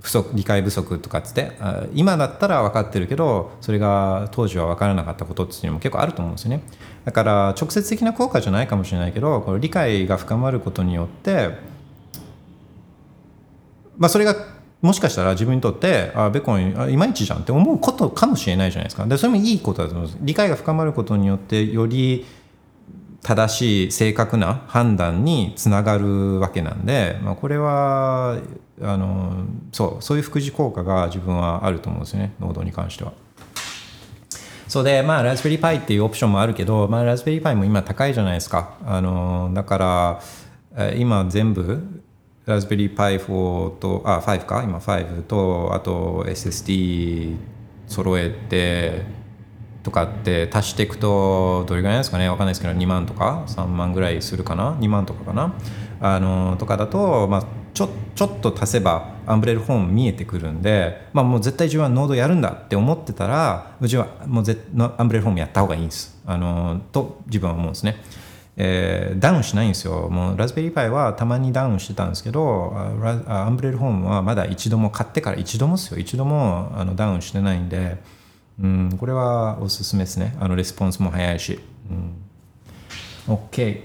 [0.00, 1.50] 不足理解不足とかっつって
[1.92, 6.62] 今だったら分かってるけどそれが当時は分からなかったことっていうのも結構あると思うんですよね。
[7.04, 11.58] だから直接的な効果じゃないかもしれないけどこの理解が深まることによって
[13.98, 14.53] まあそれが
[14.84, 19.06] もしかしたら自分にとってあベコンいまいちじゃんって思うことかもしれないじゃないですか。
[19.06, 20.18] でそれもいいことだと思います。
[20.20, 22.26] 理解が深まることによってより
[23.22, 28.36] 正しい正確な判断につながるわけなんで、まあ、これは
[28.82, 32.34] あのそうそういう副次効果が自分はあると思うんですよね。
[32.38, 33.14] ノードに関しては。
[34.68, 38.76] そうでまあラズベリーパイっていうオプションもあるけど、まあ、ラズベリーパイも今高いじゃないですか。
[38.84, 40.20] あのだか
[40.76, 42.03] ら今全部
[42.46, 44.62] ラズベリーパイ4とあ5か？
[44.62, 47.36] 今5とあと SSD
[47.86, 49.02] 揃えて
[49.82, 52.28] とかって足していくとどれぐらいですかね？
[52.28, 55.54] 分かんないですけど2万とか？3万ぐらいするかな？2万とかかな？
[56.00, 64.58] あのとかだと、まあ、ちょちょっと足せばアンブレルホーム見えてくるんで、まあ、もう絶対自分はノードやるんだって思ってたらうちはもうぜ
[64.98, 66.20] Umbrel Home やった方がいいんです。
[66.26, 67.96] あのと自分は思うんですね。
[68.56, 70.08] えー、ダウンしないんですよ。
[70.10, 72.72] もうラズベリーパイはたまにダウンしてたんですけど、
[73.26, 75.98] Umbrel Home はまだ一度も買ってから一度もですよ。
[75.98, 77.98] 一度もあのダウンしてないんで、
[78.60, 80.36] うん、これはおすすめですね。
[80.40, 81.58] あのレスポンスも早いし。
[83.28, 83.82] うん、OK。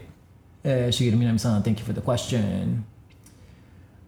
[0.64, 2.82] えー、しげるみなみさん、Thank you for the question.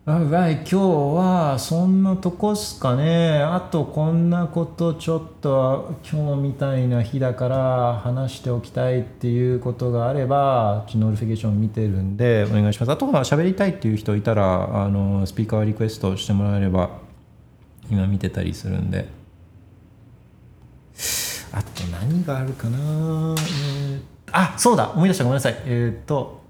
[0.04, 0.78] Alright, 今日
[1.16, 3.38] はそんなとこっすかね。
[3.38, 12.92] あとこんなことちょっと今日みたいな日だから話しておきたいっていうことがあれば、ち notification 見てるんでお願いします。
[12.92, 16.90] あとは喋りたいっていう人いたら、あのスピーカーリクエストしてもらえれば
[17.92, 19.08] 今見てたりするんで。
[21.54, 24.02] あと何があるかな、えー、
[24.32, 26.41] あそうだ思い出したごめんなさいえっ、と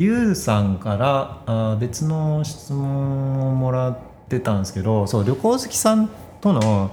[0.00, 3.98] ゆうさんからあ別の質問をもらっ
[4.30, 6.08] てたんですけどそう旅行好きさん
[6.40, 6.90] との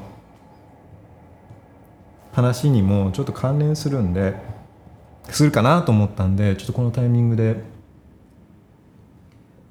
[2.33, 4.35] 話にもちょっと関連するんで
[5.29, 7.63] するかなと思ったんでちょっとこのタイミングで、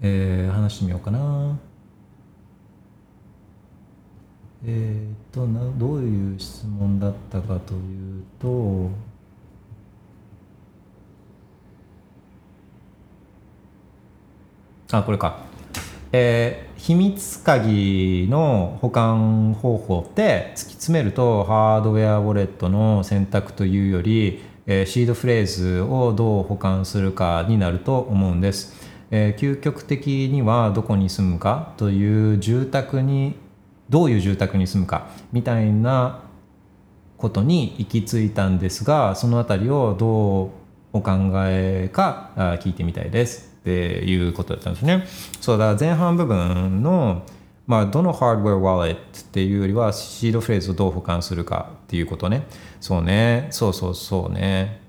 [0.01, 1.59] えー、話してみようかな。
[4.65, 8.91] えっ、となどういう質問だったかというと
[14.93, 15.41] あこれか、
[16.13, 28.75] えー、秘密鍵の保管方法って突き詰めるとハードウェアウォレットの選択というより、えー、シードフレーズをどう保管するかになると思うんです、
[29.11, 33.35] えー、究極的にはどこに住むかという住宅に
[33.91, 36.23] どういう住宅に住むかみたいな
[37.19, 40.51] ことに行き着いたんですがその辺りをどう
[40.93, 42.31] お考えか
[42.63, 43.56] 聞いてみたいです。
[43.67, 45.05] っていうことだったんですね。
[45.41, 47.25] そうだ前半部分の
[47.67, 52.47] まあ、どのハードウェアワレットっていうよりはシードフレーズをどう保管するかっていうことね。
[52.81, 53.49] そうね。
[53.51, 54.81] そうそうそうね。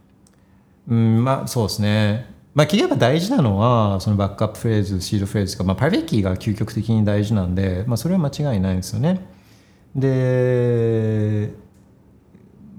[0.87, 2.31] うん、まあそうですね。
[2.53, 9.25] まあ、切れば大事なのはそのバックアップフレーズシードフレーズとか、まあ、プライベートキーが究極的に大事なんで、まあ、それは間違いないんですよね。
[9.95, 11.51] で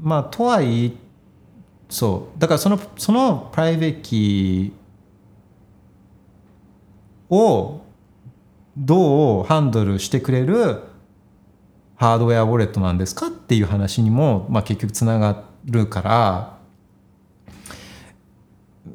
[0.01, 0.93] まあとはいえ
[1.89, 4.73] そうだからそのそのプライベートキー
[7.31, 7.81] を
[8.77, 10.83] どうハンドルしてくれる
[11.97, 16.59] ハードウェアウォレットなんですかっていう話にも、まあ、結局つながるから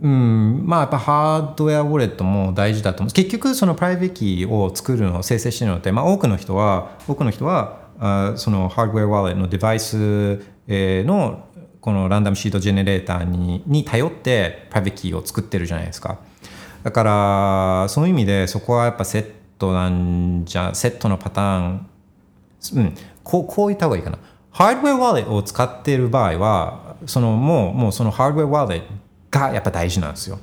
[0.02, 3.14] うん、まあやっぱハードウェアウォレットも大事だと思う。
[3.14, 11.48] 結局そのプライベートキーを作るのを生成してるのって、まあ、多くの人は多くの人はあそのハードウェアウォレットのデバイスの
[11.80, 16.20] この random seed generator にに頼ってプライベートキーを作ってるじゃないですか。
[16.84, 21.88] だからその意味でそこはやっぱセットなんじゃセットのパターン
[22.76, 24.20] うんこうこう言った方がいいかな
[24.52, 30.40] ハードウェアウォレットを使っている場合はそのもうもうそのハードウェアウォレットがやっぱ大事なんですよ。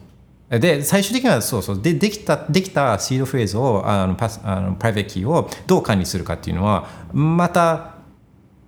[0.49, 7.95] で最終的にはそうそうでできたできたシードフレーズをあのパスあのプライベートキーをどう管理するかっていうのはまた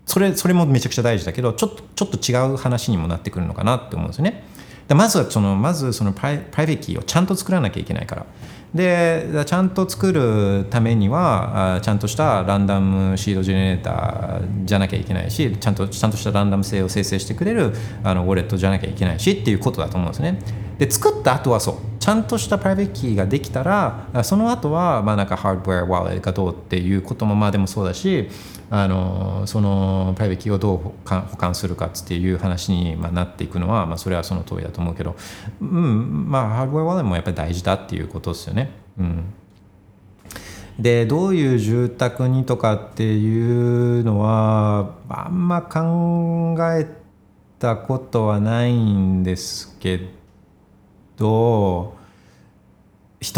[0.07, 4.45] それそれもめちゃくちゃ大事だけどちょっとちょっと違う話にもなってくるのかなって思うんですよね。
[4.89, 8.27] でまずはそのまずそのプライプライベートキーをちゃんと作らなきゃいけないから。
[8.75, 20.39] でちゃんと作るためにはちゃんとした random seed generator じゃなきゃいけないしちゃんとちゃんとしたランダム性を生成してくれるあのウォレットじゃなきゃいけないしっていうことだと思うんですね。
[20.79, 21.75] で作った後はそう。
[22.03, 28.29] ちゃんとしたプライベートキーができたらその後はまあなんかハードウェアウォレットがどうっていうこともまあでもそうだし
[28.71, 35.15] あのそのプライベートキーをどう保管するかっていう話にまあなっていくのは、まあ、それはその通りだと思うけど、
[35.61, 38.73] うん、まあハードウェアウォレットもやっぱり大事だっていうことですよね。
[38.99, 39.25] うん。
[40.81, 46.89] でどういう住宅にとかっていうのはあんま考え
[47.61, 50.22] たことはないんですけど
[51.19, 51.97] 人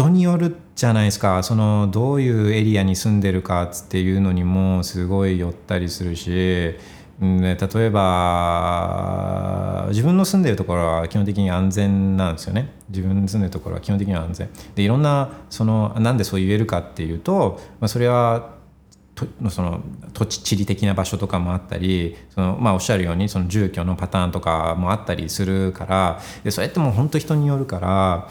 [0.09, 1.43] によるじゃないですか。
[1.43, 6.75] そのどういうエリアに住んでるかっていうのにもすごい寄ったりするし、
[7.21, 12.73] うん、例えば自分の住んでるところは基本的に安全なんですよね。
[12.89, 14.49] 自分の住んでるところは基本的には安全。
[14.75, 18.54] でいろんなそのなんでそう言えるかっていうと、まあ、それは
[19.49, 19.81] その
[20.13, 28.29] 土地地理的な場所とかもあったりその、まあ、おっしゃるようにその住居のパターンとかもあったりするからでそれってもう本当人によるから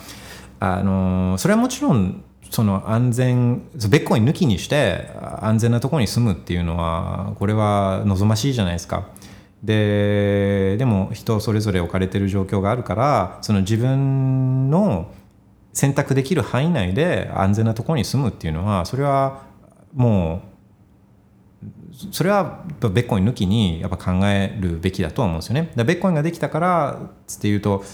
[0.61, 3.59] あのそれはもちろんその安全
[3.89, 9.09] ベッコイン抜きにして安全なところに住むっていうのはこれは望ましいじゃないですか。
[9.63, 15.11] ででも人それぞれ置かれてる状況があるからその自分の
[15.73, 19.43] 選択できる範囲内で安全なところに住むっていうのはそれは
[19.95, 20.54] もう
[22.11, 25.71] それはベッコイン抜きにやっぱ考えるべきだとは思うんですよね。
[25.77, 27.01] だベッコインができたから
[27.37, 27.85] っていうと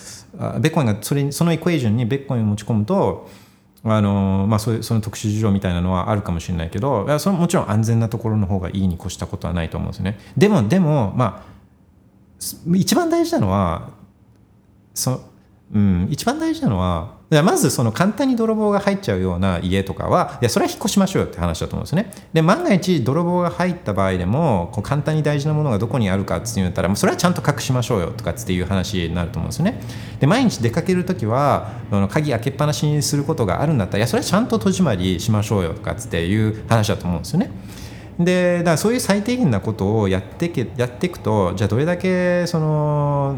[0.60, 3.28] ベッコインがそれそのエクエージョンにベッコインを持ち込むと
[3.82, 10.18] あのまあ、そういうその特殊事情みたいなのはあるかもしれないけどそのもちろん安全なところの方がいいに越したことはないと思うんですね。
[10.36, 11.50] でもでもまあ
[12.74, 13.90] 一番大事なのは
[14.92, 15.22] そ、
[15.72, 22.12] うん、一番大事なのはまずその簡単に泥棒が入っちゃうような家とかはいやそれは引っ越しましょうよって話だと思うんですね。
[22.32, 29.80] で万が一泥棒が入った場合でもこう簡単に大事なものがどこにあるかって言ったらそれはちゃんと隠しましょうよとかっていう話になると思うんですよね。
[30.18, 31.70] で毎日出かける時は
[32.10, 37.50] 鍵開けっぱなしにすることがあるんだったらいやそれはちゃんと戸締まりしましょうよとかっていう話だと思うんですよね。
[38.18, 43.36] でだからそういう最低限なことをやってけやっていくとじゃあどれだけその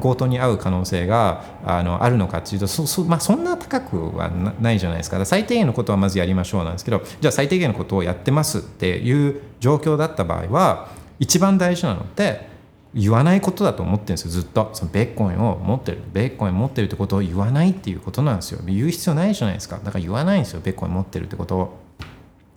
[0.00, 5.24] 強盗に遭う可能性があのあるのかっていうとそそ,、まあ、そんな高くはないじゃないですか。
[5.24, 12.54] 最低限のことはまずやりましょうなんですけどじゃあ最低限のことをやってますっていう状況だった場合は一番大事なのって
[12.94, 14.70] 言わないことだと思ってるんですよずっと。
[14.72, 18.60] そのベッコンを持ってるベッコイン持ってるってことを言わないっていうことなんですよ。
[18.66, 19.80] 言う必要ないじゃないですか。
[19.82, 21.78] だから言わないんですよベッコイン持ってるってことを。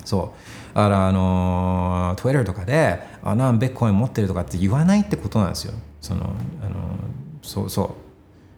[0.05, 0.56] そう。
[0.77, 5.73] だからあの Twitter とかで「あなんベッコイン持ってる」とかって言わないってことなんですよ。
[6.01, 6.75] そのあの
[7.41, 7.89] そうそう。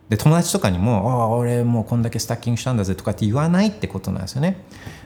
[0.09, 4.57] で友達とかにも「あ俺もうこんだけスタッキングしたんだぜ」とかって言わないってことなんですよね。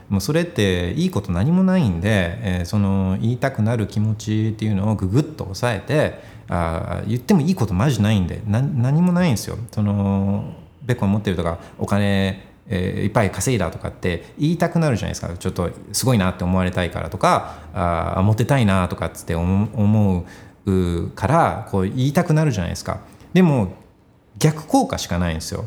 [0.09, 6.19] もうそれっていいこと何もないんで、えー、その言いたくなる気持ちっていうのをググッと抑えて
[6.49, 9.57] あ言ってもいいことマジないんで何もないんですよ。
[9.71, 10.45] その
[10.81, 15.35] ベッコイン持ってるとかお金えー、いっぱい稼いだとかって言いたくなるじゃないですか。
[15.37, 20.25] ちょっとすごいなって思われたいからとかあモテたいなとかっつって思
[20.65, 23.01] うからこう言いたくなるじゃないですか。
[23.33, 23.73] でも
[24.37, 25.65] 逆効果しかないんですよ。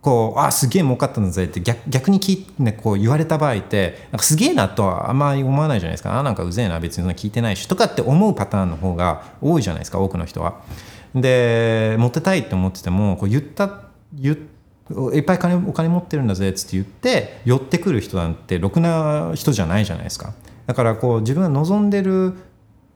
[0.00, 6.18] こうあすげえ儲かったんだぜって逆逆に聞、ね、こう言われた場合ってなんかすげえなとはあんまり思わないじゃないですか。
[6.18, 10.62] あなんかうぜえな別に聞いてないしとかって思うパターンの方が多いじゃないですか多くの人は。
[11.14, 13.82] でモテたいって思っててもこう言った
[14.14, 14.49] 言って
[15.14, 20.34] いっぱい金お金持ってるんだぜっつって言って寄ってくる人なんてろくな人じゃないじゃないですか。
[20.66, 22.34] だからこう自分が望んでる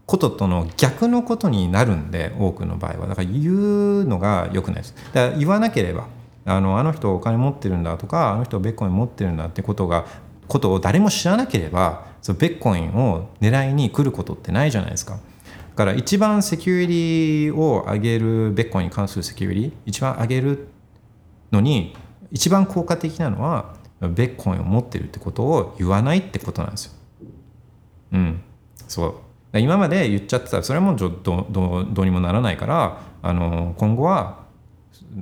[0.06, 3.06] こととの逆のことになるんで多くの場合は。
[3.06, 4.94] だから言うのが良くないです。
[5.12, 6.08] だから言わなければ
[6.44, 10.06] あのあの人お金持ってるんだとかあの人ベッコイン持ってるんだってことが
[10.48, 15.14] ことを誰も知らなければそのベッコインを狙いに来ることってないじゃないですか。
[15.14, 15.18] だ
[15.76, 20.68] から一番セキュリティを上げるベッコインに関するセキュリティ一番上げる
[21.54, 21.96] のに
[22.30, 26.92] 一番効果的なのはベッコインを持ってるってことを言わないってことなんですよ。
[28.12, 28.42] うん、
[28.88, 29.06] そ
[29.52, 34.44] う今まで言っちゃってたらそれはもうどどどうにもならないからあの今後は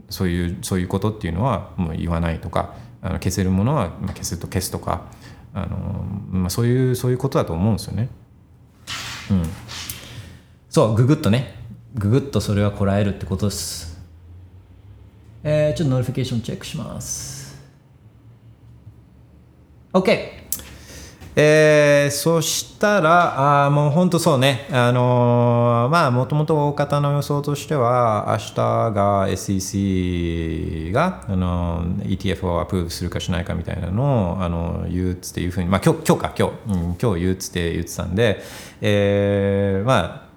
[0.08, 5.02] そういうそういうことっていうのはもう言わないとかあの消せるものは消すと消すとか
[5.52, 5.76] あの、
[6.30, 8.08] まあ、そういうそういうことだと思うんですよね。
[9.30, 9.42] うん、
[10.70, 11.54] そうググッとね
[11.94, 13.91] ググッとそれはこらえるってことです。
[15.44, 17.60] えー、ちょっと notification チェックします。
[19.92, 20.42] OK!
[21.34, 38.42] えー、そしたら、あもう本当そうね、あのー、まあ、もともと大方の予想としては、明日が SEC が、あのー、ETF を approve するかしないかみたいなのを、あのー、言うっつっていうふうに、まあ、今日今日か、今日、うん、今日言うっつって言ってたんで、
[38.80, 40.28] えー、まあ、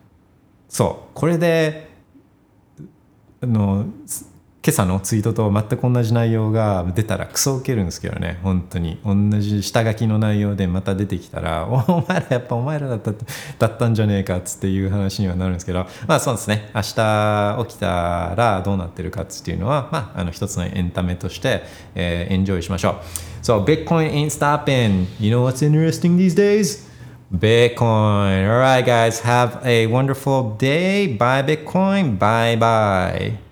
[0.69, 1.89] そう、これで、
[3.41, 3.85] あの
[4.65, 13.11] 今朝のツイートと全く同じ内容が出たらクソ受けるんですけどね本当に同じ下書きの内容でまた出てきたら お前らやっぱお前らだった
[13.59, 21.61] だったんじゃねえかっつっていう話にはなるんですけどまあそうですね明日起きたらどうなってるかっていうのはまああの一つのエンタメとして、
[21.93, 22.95] えー、エンジョイしましょう
[23.43, 26.83] So Bitcoin ain't stopping You know what's interesting these days?
[27.31, 28.49] Bitcoin.
[28.49, 31.07] All right, guys, have a wonderful day.
[31.07, 32.17] Bye, Bitcoin.
[32.17, 33.44] Bye bye.